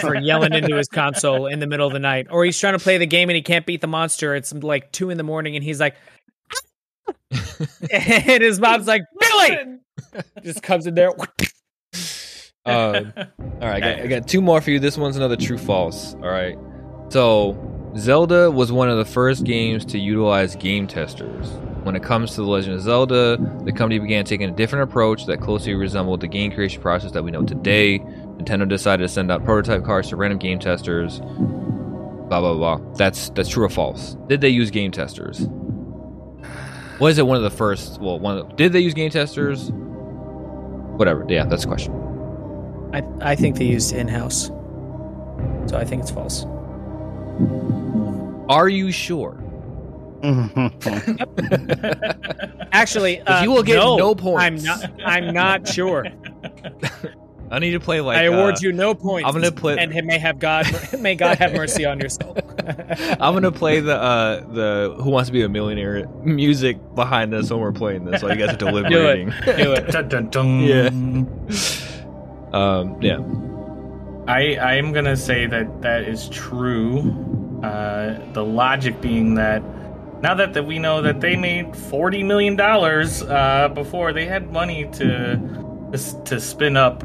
[0.00, 2.78] for yelling into his console in the middle of the night, or he's trying to
[2.78, 4.34] play the game and he can't beat the monster.
[4.34, 5.96] It's like two in the morning, and he's like,
[7.92, 9.78] and his mom's like, Billy,
[10.42, 11.12] just comes in there.
[12.66, 14.78] Um, all right, I got, I got two more for you.
[14.78, 16.12] This one's another true false.
[16.16, 16.58] All right.
[17.08, 17.56] So,
[17.96, 21.48] Zelda was one of the first games to utilize game testers.
[21.84, 25.24] When it comes to The Legend of Zelda, the company began taking a different approach
[25.26, 28.00] that closely resembled the game creation process that we know today.
[28.00, 31.20] Nintendo decided to send out prototype cards to random game testers.
[31.20, 32.80] Blah blah blah.
[32.96, 34.18] That's that's true or false.
[34.26, 35.48] Did they use game testers?
[37.00, 38.00] Was it one of the first?
[38.00, 38.38] Well, one.
[38.38, 39.70] Of the, did they use game testers?
[39.70, 41.24] Whatever.
[41.28, 41.94] Yeah, that's the question.
[42.92, 44.46] I I think they used in house,
[45.66, 46.44] so I think it's false.
[48.48, 49.44] Are you sure?
[52.72, 54.42] Actually, uh, you will get no, no points.
[54.42, 54.90] I'm not.
[55.04, 56.06] I'm not sure.
[57.50, 58.18] I need to play like.
[58.18, 59.28] I award uh, you no points.
[59.28, 60.66] I'm gonna play- and may have God
[60.98, 62.38] may God have mercy on yourself.
[63.20, 67.50] I'm gonna play the uh the Who Wants to Be a Millionaire music behind this
[67.50, 69.30] when we're playing this, while you guys are deliberating.
[69.44, 69.88] Do it.
[69.90, 70.60] Dun, dun, dun.
[70.60, 70.88] Yeah.
[72.52, 73.00] um.
[73.00, 73.18] Yeah.
[74.26, 77.60] I I am gonna say that that is true.
[77.62, 79.62] Uh, the logic being that
[80.20, 84.52] now that, that we know that they made forty million dollars uh, before, they had
[84.52, 85.40] money to
[86.26, 87.02] to spin up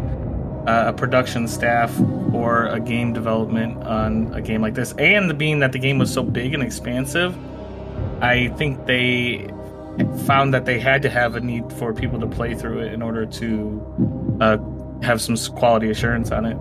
[0.67, 1.97] uh, a production staff
[2.33, 6.11] or a game development on a game like this, and being that the game was
[6.11, 7.35] so big and expansive,
[8.21, 9.49] I think they
[10.25, 13.01] found that they had to have a need for people to play through it in
[13.01, 14.57] order to uh,
[15.01, 16.57] have some quality assurance on it.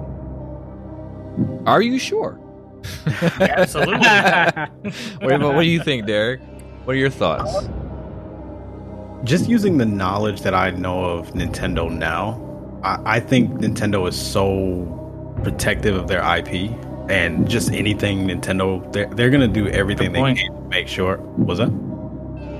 [1.66, 2.38] Are you sure?
[3.40, 4.06] Absolutely.
[5.22, 6.40] What, what do you think, Derrick?
[6.84, 7.68] What are your thoughts?
[9.24, 12.40] just using the knowledge that I know of Nintendo now,
[12.82, 14.98] I, I think Nintendo is so
[15.42, 16.72] protective of their IP
[17.08, 21.18] and just anything Nintendo, they're, they're gonna do everything they can to make sure.
[21.18, 21.70] Was that?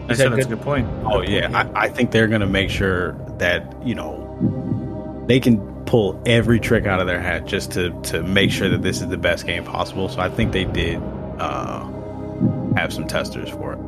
[0.09, 0.89] I said that's a good point.
[1.05, 6.21] Oh yeah, I, I think they're gonna make sure that you know they can pull
[6.27, 9.17] every trick out of their hat just to to make sure that this is the
[9.17, 10.09] best game possible.
[10.09, 11.01] So I think they did
[11.39, 11.85] uh,
[12.77, 13.79] have some testers for it.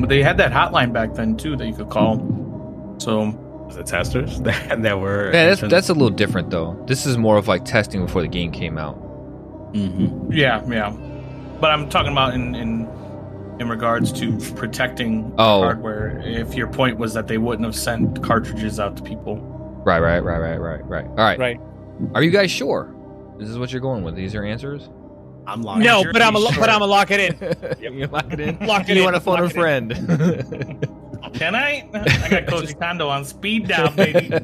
[0.00, 2.96] But they had that hotline back then too that you could call.
[2.98, 3.32] So
[3.70, 5.26] Was it testers that that were?
[5.32, 6.82] Yeah, that's that's a little different though.
[6.88, 8.98] This is more of like testing before the game came out.
[9.72, 10.34] Mhm.
[10.34, 10.90] yeah, yeah.
[11.60, 12.88] But I'm talking about in in
[13.60, 15.60] in regards to protecting Oh.
[15.62, 16.20] hardware.
[16.24, 19.36] If your point was that they wouldn't have sent cartridges out to people.
[19.84, 21.06] Right, right, right, right, right, right.
[21.06, 21.38] All right.
[21.38, 21.60] right.
[22.14, 22.92] Are you guys sure?
[23.38, 24.16] This is what you're going with.
[24.16, 24.88] These are answers.
[25.46, 25.82] I'm lying.
[25.84, 27.92] No, but I'm a, he's but I'm a lock it in.
[28.00, 28.58] you lock it in.
[28.66, 29.94] Lock it you in, want to phone a lock it in.
[29.94, 30.88] friend?
[31.34, 31.88] Can I?
[31.92, 34.32] I got Koji Kondo on speed dial, baby.
[34.34, 34.40] all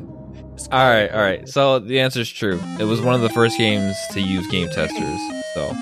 [0.70, 1.48] right, all right.
[1.48, 2.60] So the answer is true.
[2.78, 5.18] It was one of the first games to use game testers.
[5.54, 5.72] So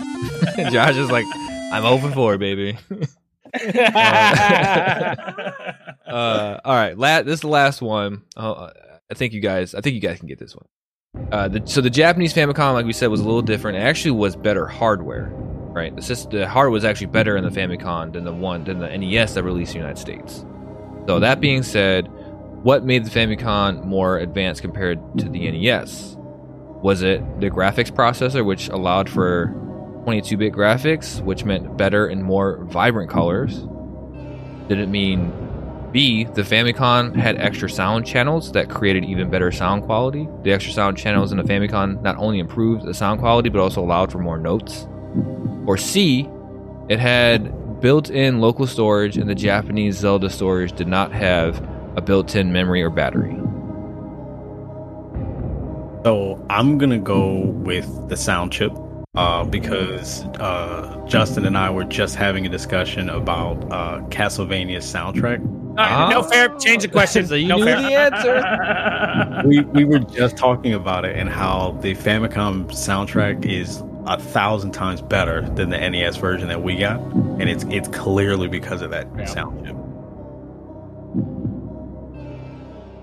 [0.70, 1.26] Josh is like,
[1.72, 2.78] I'm open for it, baby.
[6.06, 8.22] Uh, all right, la- this is the last one.
[8.36, 8.70] Uh,
[9.10, 10.66] I think you guys, I think you guys can get this one.
[11.32, 13.78] Uh, the, so the Japanese Famicom, like we said, was a little different.
[13.78, 15.30] It actually was better hardware,
[15.72, 15.94] right?
[15.94, 18.96] The system, the hardware was actually better in the Famicom than the one than the
[18.96, 20.44] NES that released in the United States.
[21.06, 22.08] So that being said,
[22.62, 25.62] what made the Famicom more advanced compared to the mm-hmm.
[25.62, 26.16] NES?
[26.82, 29.48] Was it the graphics processor, which allowed for
[30.06, 33.66] 22-bit graphics, which meant better and more vibrant colors?
[34.68, 35.32] Did it mean
[35.92, 40.28] B, the Famicom had extra sound channels that created even better sound quality.
[40.42, 41.72] The extra sound channels in the mm-hmm.
[41.72, 44.88] Famicom not only improved the sound quality, but also allowed for more notes.
[45.66, 46.28] Or C,
[46.88, 47.52] it had
[47.84, 51.62] built in local storage, and the Japanese Zelda storage did not have
[51.98, 53.36] a built in memory or battery.
[56.02, 58.72] So I'm gonna go with the sound chip
[59.16, 65.44] uh, because uh, Justin and I were just having a discussion about uh, Castlevania's soundtrack.
[65.76, 66.56] Uh, no fair.
[66.56, 67.26] Change the question.
[67.28, 67.82] So you no knew fair.
[67.82, 69.46] the answer.
[69.46, 74.72] we we were just talking about it and how the Famicom soundtrack is a thousand
[74.72, 78.90] times better than the NES version that we got, and it's it's clearly because of
[78.90, 79.24] that Yeah.
[79.26, 79.76] sound chip.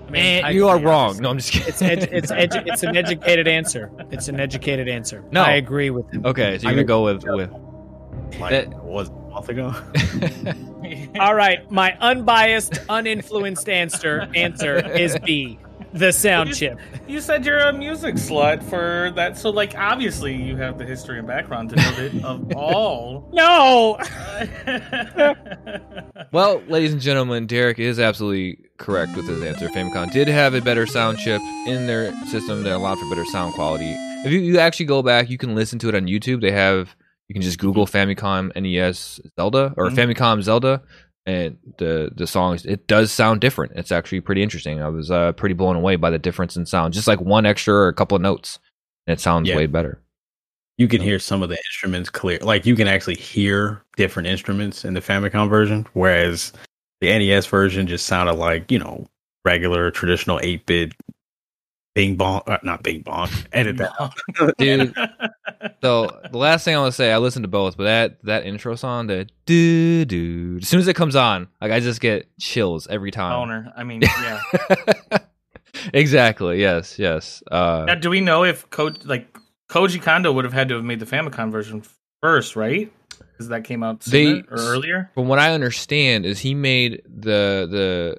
[0.08, 1.16] I mean, I- you are wrong.
[1.18, 1.68] No, I'm just kidding.
[1.68, 3.90] It's edu- it's edu- it's an educated answer.
[4.10, 5.24] It's an educated answer.
[5.30, 5.42] No.
[5.42, 6.26] I agree with him.
[6.26, 7.50] okay, so you're gonna go with with.
[8.38, 9.74] Like That- was it a month ago.
[11.20, 15.58] All right, my unbiased, uninfluenced answer answer is B,
[15.92, 16.78] the sound You- chip.
[17.06, 21.18] You said you're a music slut for that, so like obviously you have the history
[21.18, 23.28] and background to know that of all.
[23.32, 23.98] No,
[26.32, 29.68] Well, ladies and gentlemen, Derrick is absolutely correct with his answer.
[29.68, 33.52] Famicom did have a better sound chip in their system that allowed for better sound
[33.54, 33.92] quality.
[34.24, 36.40] If you, you actually go back, you can listen to it on YouTube.
[36.40, 36.94] They have
[37.28, 39.94] you can just Google Famicom NES Zelda or Mhm.
[40.14, 40.82] Famicom Zelda,
[41.26, 43.72] and the the songs it does sound different.
[43.76, 44.82] It's actually pretty interesting.
[44.82, 46.94] I was uh, pretty blown away by the difference in sound.
[46.94, 48.58] Just like one extra or a couple of notes,
[49.06, 49.56] and it sounds Yeah.
[49.56, 50.00] way better.
[50.78, 52.38] you can hear some of the instruments clear.
[52.40, 56.52] Like you can actually hear different instruments in the Famicom version, whereas
[57.00, 59.06] the NES version just sounded like you know
[59.44, 60.92] regular traditional eight bit
[61.94, 63.28] Bing bong, uh, not Bing bong.
[63.52, 64.54] Edit that.
[64.58, 64.94] Dude.
[65.82, 68.46] So the last thing I want to say, I listened to both, but that that
[68.46, 72.28] intro song, the do do, as soon as it comes on, like I just get
[72.40, 73.32] chills every time.
[73.32, 73.72] Owner.
[73.76, 74.40] I mean, yeah.
[75.92, 76.60] exactly.
[76.60, 76.98] Yes.
[76.98, 77.42] Yes.
[77.50, 79.36] Uh, Now, do we know if Ko- like
[79.68, 81.82] Koji Kondo would have had to have made the Famicom version
[82.22, 82.92] first, right?
[83.18, 85.10] Because that came out sooner They- or earlier.
[85.14, 88.16] from what I understand, is he made the the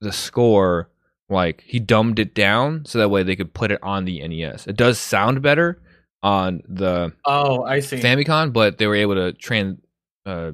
[0.00, 0.88] the score
[1.28, 4.66] like he dumbed it down so that way they could put it on the NES.
[4.66, 5.80] It does sound better
[6.22, 7.96] on the Oh, I see.
[7.98, 9.78] Famicom, but they were able to trans
[10.26, 10.52] uh,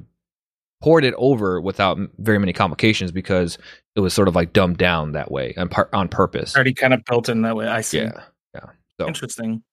[0.81, 3.57] port it over without very many complications because
[3.95, 6.55] it was sort of like dumbed down that way on par- on purpose.
[6.55, 7.67] Already kind of built in that way.
[7.67, 7.99] I see.
[7.99, 8.23] Yeah,
[8.55, 8.65] yeah.
[8.99, 9.63] So, Interesting.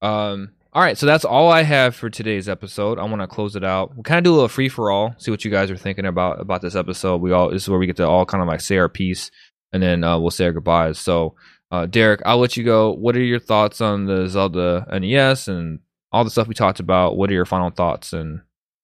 [0.00, 2.98] um, all right, so that's all I have for today's episode.
[2.98, 3.94] I want to close it out.
[3.94, 6.06] We'll kind of do a little free for all, see what you guys are thinking
[6.06, 7.20] about about this episode.
[7.20, 9.30] We all this is where we get to all kind of like say our piece,
[9.72, 10.98] and then uh, we'll say our goodbyes.
[10.98, 11.34] So,
[11.70, 12.92] uh, Derrick, I'll let you go.
[12.92, 15.80] What are your thoughts on the Zelda NES and
[16.12, 17.16] all the stuff we talked about?
[17.16, 18.40] What are your final thoughts and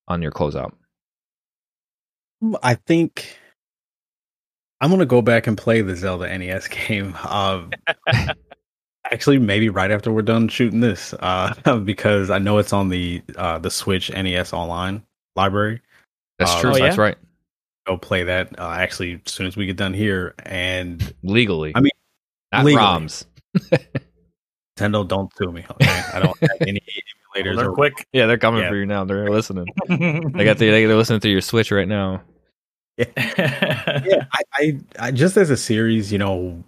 [0.09, 0.73] on your closeout?
[2.63, 3.37] I think
[4.81, 7.15] I'm gonna go back and play the Zelda NES game.
[7.29, 7.71] Um,
[9.05, 13.23] actually, maybe right after we're done shooting this, uh, because I know it's on the
[13.37, 15.03] uh, the Switch NES Online
[15.37, 15.81] library.
[16.39, 16.71] That's Uh, true.
[16.71, 17.17] Oh, That's right.
[17.89, 18.61] Go play that.
[18.61, 21.73] Uh, actually, as soon as we get done here, and Legally.
[21.75, 21.91] I mean,
[22.53, 22.85] not legally.
[22.85, 23.25] ROMs.
[24.79, 25.65] Nintendo, don't sue me.
[25.71, 26.81] Okay, I don't have any
[27.35, 27.57] Well, emulators.
[27.57, 28.07] they're quick.
[28.13, 28.69] Yeah, they're coming Yeah.
[28.69, 29.05] for you now.
[29.05, 29.67] They're listening.
[29.89, 32.23] They got the, they- they're listening through your Switch right now.
[32.99, 33.07] yeah,
[34.33, 36.63] I, I, I just as a series, you know,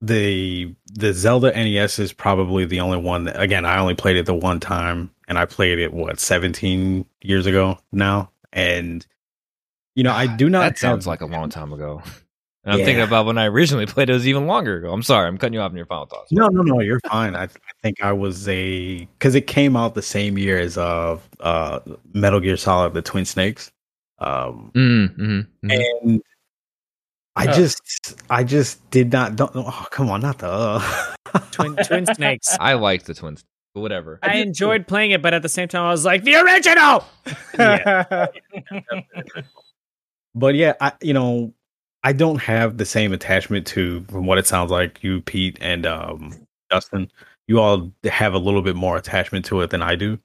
[0.00, 4.24] the the Zelda NES is probably the only one that again I only played it
[4.26, 9.06] the one time and I played it what 17 years ago now and
[9.94, 12.02] you know I do not That sounds have- like a long time ago.
[12.62, 12.84] And I'm Yeah.
[12.84, 14.92] thinking about when I originally played it was even longer ago.
[14.92, 16.30] I'm sorry, I'm cutting you off in your final thoughts.
[16.30, 17.34] No, no, no, you're fine.
[17.34, 17.48] I, I
[17.82, 21.80] think I was a cuz it came out the same year as uh uh
[22.12, 23.70] Metal Gear Solid the Twin Snakes.
[24.18, 25.72] Um Mm, mhm, mhm.
[26.04, 26.22] and
[27.34, 27.52] I Oh.
[27.52, 31.40] just I just did not don't oh come on not the uh.
[31.52, 32.54] Twin Twin Snakes.
[32.60, 33.42] I liked the twins,
[33.74, 34.18] but whatever.
[34.22, 37.04] I enjoyed playing it, but at the same time, I was like, the original.
[40.34, 41.52] But yeah, I you know,
[42.02, 45.86] I don't have the same attachment to from what it sounds like you, Pete, and
[45.86, 47.10] um Justin.
[47.48, 50.18] You all have a little bit more attachment to it than I do.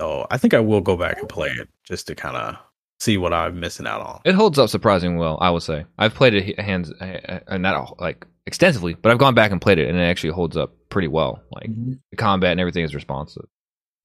[0.00, 2.56] So I think I will go back and play it just to kind of
[3.00, 4.20] see what I'm missing out on.
[4.24, 5.84] It holds up surprisingly well, I would say.
[5.98, 9.78] I've played it hands, uh, uh, not like extensively, but I've gone back and played
[9.78, 11.42] it, and it actually holds up pretty well.
[11.52, 11.70] Like
[12.10, 13.44] the combat and everything is responsive.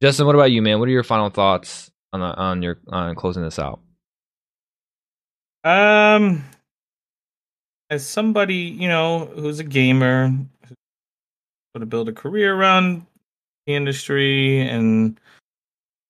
[0.01, 0.79] Justin, what about you, man?
[0.79, 3.79] What are your final thoughts on the, on your on closing this out?
[5.65, 6.43] Um,
[7.89, 13.05] as somebody you know who's a gamer, going to build a career around
[13.65, 15.19] the industry, and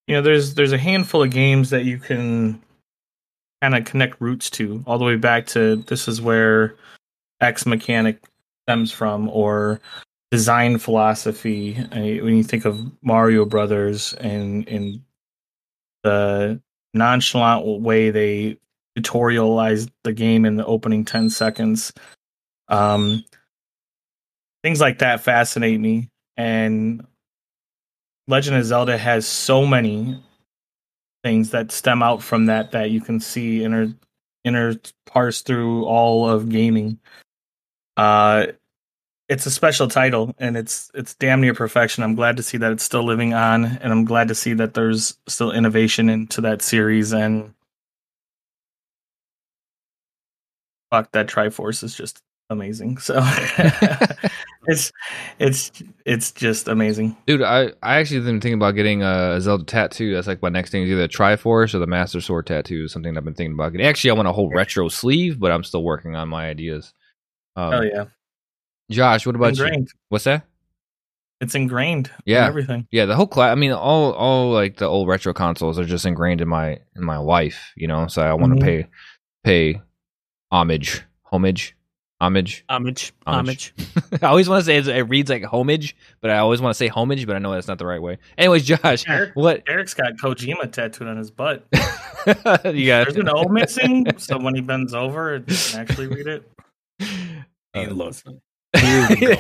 [0.07, 2.61] you know, there's there's a handful of games that you can
[3.61, 6.75] kind of connect roots to, all the way back to this is where
[7.39, 8.21] X mechanic
[8.67, 9.79] stems from, or
[10.31, 11.75] design philosophy.
[11.91, 15.01] When you think of Mario Brothers and and
[16.03, 16.59] the
[16.93, 18.57] nonchalant way they
[18.97, 21.93] tutorialized the game in the opening 10 seconds.
[22.67, 23.23] Um
[24.63, 27.05] things like that fascinate me and
[28.27, 30.19] legend of zelda has so many
[31.23, 33.93] things that stem out from that that you can see inter
[34.45, 36.99] interparse through all of gaming.
[37.97, 38.47] Uh
[39.27, 42.03] it's a special title and it's it's damn near perfection.
[42.03, 44.75] I'm glad to see that it's still living on and i'm glad to see that
[44.75, 47.54] there's still innovation into that series and
[50.91, 53.15] fuck that triforce is just amazing so
[54.67, 54.91] it's
[55.39, 55.71] it's
[56.05, 60.13] it's just amazing Dude, I, I actually been thinking about getting a Zelda tattoo.
[60.13, 63.17] That's like my next thing is either Triforce or the Master Sword tattoo is something
[63.17, 63.87] I've been thinking about getting.
[63.87, 66.93] Actually, I want a whole retro sleeve, but I'm still working on my ideas.
[67.55, 68.05] Um, oh yeah
[68.91, 69.85] Josh, what about you?
[70.09, 70.45] What's that?
[71.41, 72.45] it's ingrained in Yeah.
[72.47, 73.51] everything Yeah, the whole class.
[73.51, 77.03] I mean, all all like the old retro consoles are just ingrained in my in
[77.03, 77.73] my life.
[77.75, 78.63] You know, so I want to Mhm.
[78.63, 78.87] pay
[79.43, 79.81] pay
[80.51, 81.75] homage, homage,
[82.21, 82.63] homage.
[82.69, 83.13] Homage.
[83.27, 83.73] Homage.
[83.73, 83.73] Homage.
[84.23, 86.77] I always want to say it, it reads like homage, but I always want to
[86.77, 88.17] say homage, but I know that's not the right way.
[88.37, 93.05] Anyways, Josh, Eric- what eric's got kojima tattooed on his butt you got?
[93.05, 96.49] there's an o missing so when he bends over it can actually read it
[97.73, 98.15] Hey, Uh, look,
[98.81, 99.35] years ago,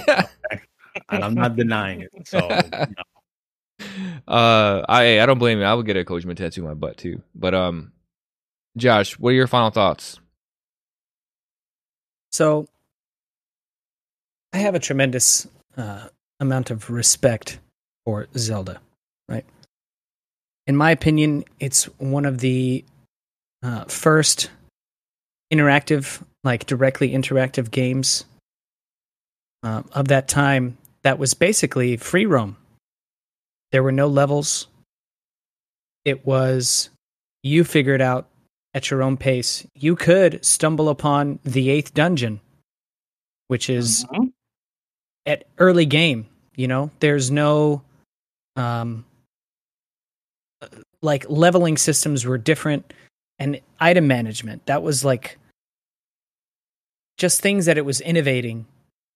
[1.09, 2.27] and I'm not denying it.
[2.27, 3.85] So you know,
[4.27, 5.63] uh, I I don't blame you.
[5.63, 7.21] I would get a Kojima tattoo on my butt too.
[7.33, 7.93] But um,
[8.75, 10.19] Josh, what are your final thoughts?
[12.35, 12.67] So
[14.51, 16.09] I have a tremendous uh,
[16.41, 17.59] amount of respect
[18.03, 18.81] for Zelda,
[19.29, 19.45] right?
[20.67, 22.83] In my opinion, it's one of the
[23.63, 24.49] uh, first
[25.49, 28.25] interactive, like directly interactive games
[29.63, 32.57] uh, of that time that was basically free roam.
[33.71, 34.67] There were no levels.
[36.03, 36.89] It was
[37.43, 38.27] you figure it out
[38.75, 39.65] at your own pace.
[39.73, 42.41] You could stumble upon the eighth dungeon,
[43.47, 44.33] which is Mhm.
[45.25, 46.27] at early game.
[46.55, 47.81] You know, there's no
[48.55, 49.05] um
[51.01, 52.93] like leveling systems were different
[53.39, 54.65] and item management.
[54.65, 55.37] That was like
[57.17, 58.65] just things that it was innovating.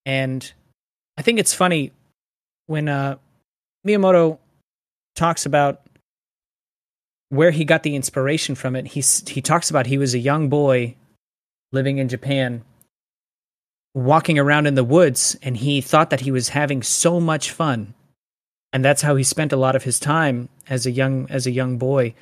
[0.06, 0.50] And
[1.18, 1.92] I think it's funny
[2.66, 3.16] when uh
[3.86, 4.38] Miyamoto
[5.16, 5.82] talks about
[7.30, 8.88] where he got the inspiration from it.
[8.88, 10.94] He's he talks about he was a young boy
[11.72, 12.62] living in Japan
[13.94, 17.94] walking around in the woods and he thought that he was having so much fun.
[18.72, 21.50] And that's how he spent a lot of his time as a young as a
[21.50, 22.14] young boy.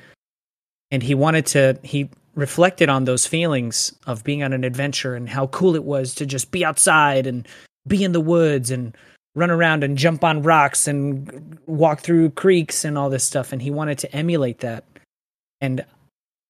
[0.91, 5.27] And he wanted to he reflected on those feelings of being on an adventure and
[5.27, 7.47] how cool it was to just be outside and
[7.87, 8.95] be in the woods and
[9.35, 13.51] run around and jump on rocks and walk through creeks and all this stuff.
[13.51, 14.83] And he wanted to emulate that
[15.61, 15.85] and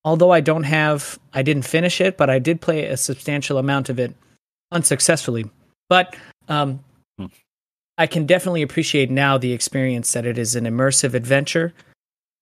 [0.03, 3.89] although I don't have I didn't finish it but I did play a substantial amount
[3.89, 4.15] of it
[4.71, 5.49] unsuccessfully
[5.89, 6.15] but
[6.47, 6.79] um
[7.19, 7.25] Hmm.
[7.97, 11.73] I can definitely appreciate now the experience that it is an immersive adventure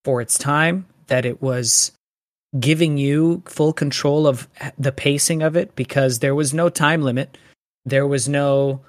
[0.06, 1.92] for its time, that it was
[2.60, 4.48] giving you full control of
[4.78, 7.38] the pacing of it because there was no time limit.
[7.86, 8.82] There was no,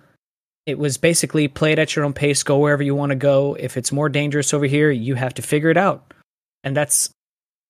[0.67, 3.57] it was basically play it at your own pace, go wherever you want to go.
[3.59, 6.13] If it's more dangerous over here, you have to figure it out.
[6.63, 7.11] And that's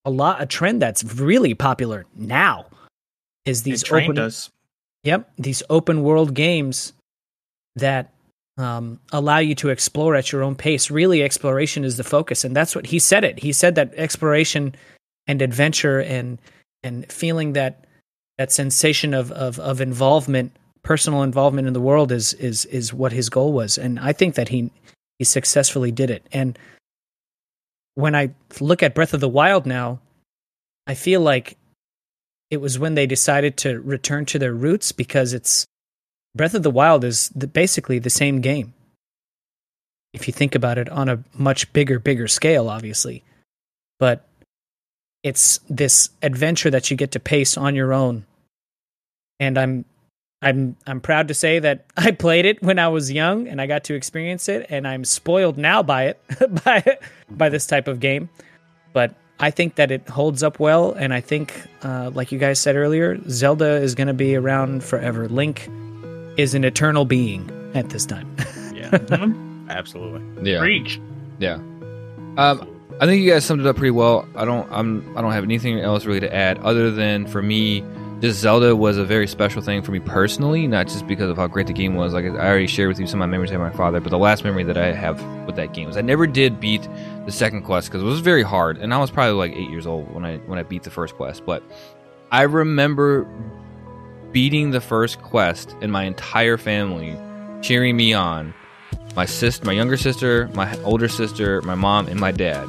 [0.09, 2.67] a lot, a trend that's really popular now
[3.45, 4.51] is these it open, us
[5.05, 6.93] Yep, these open world games
[7.77, 8.13] that
[8.57, 10.91] um, allow you to explore at your own pace.
[10.91, 13.23] Really, exploration is the focus, and that's what he said.
[13.23, 13.39] It.
[13.39, 14.75] He said that exploration
[15.27, 16.39] and adventure and
[16.83, 17.85] and feeling that
[18.39, 20.53] that sensation of of, of involvement,
[20.83, 24.35] personal involvement in the world, is is is what his goal was, and I think
[24.35, 24.71] that he
[25.19, 26.27] he successfully did it.
[26.33, 26.59] And
[27.99, 28.31] when I
[28.61, 29.99] look at Breath of the Wild now,
[30.87, 31.57] I feel like
[32.49, 35.67] it was when they decided to return to their roots because it's
[36.33, 38.73] Breath of the Wild is the, basically the same game.
[40.15, 43.25] If you think about it on a much bigger, bigger scale, obviously.
[43.99, 44.25] But
[45.25, 48.27] it's this adventure that you get to pace on your own.
[49.41, 49.85] And I'm
[50.41, 53.67] I'm I'm proud to say that I played it when I was young and I
[53.67, 56.21] got to experience it and I'm spoiled now by it
[56.65, 56.99] by
[57.31, 58.29] by this type of game.
[58.93, 62.59] But I think that it holds up well and I think uh, like you guys
[62.61, 65.29] said earlier, Zelda is going to be around forever.
[65.29, 65.69] Link
[66.37, 68.35] is an eternal being at this time.
[68.75, 69.69] yeah, Mhm.
[69.71, 70.51] absolutely.
[70.53, 71.01] Yeah, Preach.
[71.39, 71.55] yeah.
[72.37, 74.27] Um, I think you guys summed it up pretty well.
[74.37, 77.83] I don't I'm I don't have anything else really to add other than for me
[78.21, 81.47] just Zelda was a very special thing for me personally, not just because of how
[81.47, 82.13] great the game was.
[82.13, 84.19] Like I already shared with you some of my memories of my father, but the
[84.19, 86.89] last memory that I have with that game was I never did beat
[87.27, 89.87] the second quest because it was very hard, and I was probably like eight years
[89.87, 91.45] old when I when I beat the first quest.
[91.47, 91.63] But
[92.33, 93.27] I remember
[94.33, 97.17] beating the first quest and my entire family
[97.63, 98.53] cheering me on.
[99.17, 102.69] My sister, my younger sister, my older sister, my mom, and my dad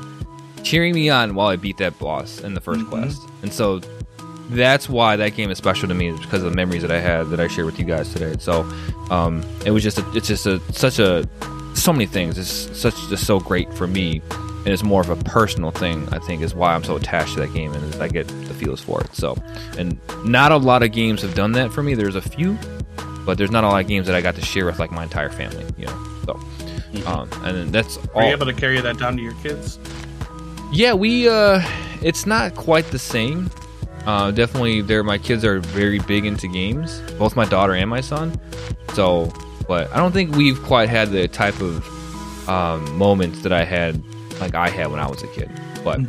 [0.63, 2.89] cheering me on while I beat that boss in the 1st Mhm.
[2.89, 3.21] quest.
[3.43, 3.79] And so
[4.49, 6.99] that's why that game is special to me is because of the memories that I
[6.99, 8.35] had that I shared with you guys today.
[8.39, 8.61] So
[9.09, 11.27] um, it was just a, it's just a such a
[11.75, 12.37] so many things.
[12.37, 16.07] It's such just so great for me, and it's more of a personal thing.
[16.11, 18.81] I think is why I'm so attached to that game, and I get the feels
[18.81, 19.13] for it.
[19.15, 19.35] So,
[19.77, 21.93] and not a lot of games have done that for me.
[21.93, 22.57] There's a few,
[23.25, 25.03] but there's not a lot of games that I got to share with like my
[25.03, 25.65] entire family.
[25.77, 26.39] You know, so.
[27.05, 28.27] Um, and then that's Were all.
[28.27, 29.77] you able to carry that down to your kids?
[30.71, 31.61] Yeah, we uh
[32.01, 33.51] it's not quite the same.
[34.05, 38.01] Uh definitely there my kids are very big into games, both my daughter and my
[38.01, 38.39] son.
[38.93, 39.31] So,
[39.67, 41.85] but I don't think we've quite had the type of
[42.49, 44.01] um moments that I had
[44.39, 45.49] like I had when I was a kid.
[45.83, 45.99] But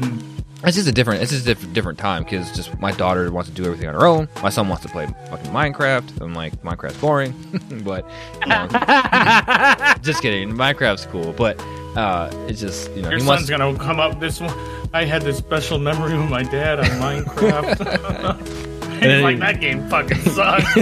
[0.62, 3.49] it's just a different it's just a diff- different time cuz just my daughter wants
[3.51, 4.28] to do everything on her own.
[4.43, 6.20] My son wants to play fucking Minecraft.
[6.22, 7.34] I'm like Minecraft's boring.
[7.84, 8.07] but
[8.47, 8.66] know,
[10.03, 10.53] just kidding.
[10.53, 11.61] Minecraft's cool, but
[11.97, 14.55] uh it's just, you know, Your he son's wants gonna come up this one.
[14.93, 18.47] I had this special memory with my dad on Minecraft.
[19.01, 20.74] He's like, that game fucking sucks.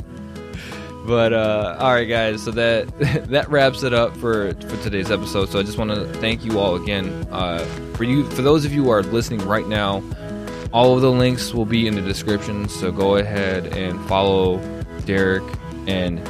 [1.06, 2.42] But uh, all right, guys.
[2.42, 2.88] So that
[3.30, 5.48] that wraps it up for for today's episode.
[5.50, 7.28] So I just want to thank you all again.
[7.30, 10.02] Uh, for you, for those of you who are listening right now,
[10.72, 12.68] all of the links will be in the description.
[12.68, 14.58] So go ahead and follow
[15.04, 15.44] Derrick
[15.86, 16.20] and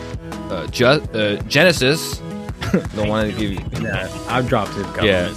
[0.51, 2.21] uh, Ju- uh, Genesis.
[2.73, 4.87] The one that give you Yeah, I've dropped it.
[5.05, 5.31] Yeah.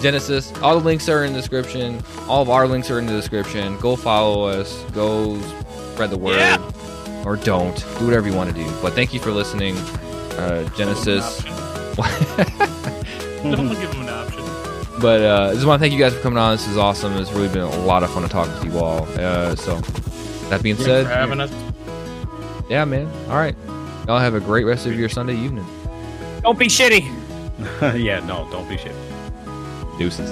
[0.00, 0.52] Genesis.
[0.62, 2.02] All the links are in the description.
[2.28, 3.76] All of our links are in the description.
[3.78, 4.82] Go follow us.
[4.92, 5.40] Go
[5.92, 6.36] spread the word.
[6.36, 7.22] Yeah.
[7.24, 7.76] Or don't.
[7.98, 8.70] Do whatever you want to do.
[8.82, 9.76] But thank you for listening.
[10.36, 11.42] Uh, Genesis.
[13.42, 14.44] Don't give him an option.
[15.00, 16.54] but uh, I just want to thank you guys for coming on.
[16.56, 17.14] This is awesome.
[17.16, 19.04] It's really been a lot of fun to talk with you all.
[19.18, 19.76] Uh, so,
[20.50, 21.50] that being Thanks said, for having us.
[22.68, 23.06] yeah, man.
[23.30, 23.56] All right.
[24.06, 25.66] Y'all have a great rest of your Sunday evening.
[26.42, 27.02] Don't be shitty.
[28.00, 28.94] yeah, no, don't be shit.
[29.98, 30.30] Deuces.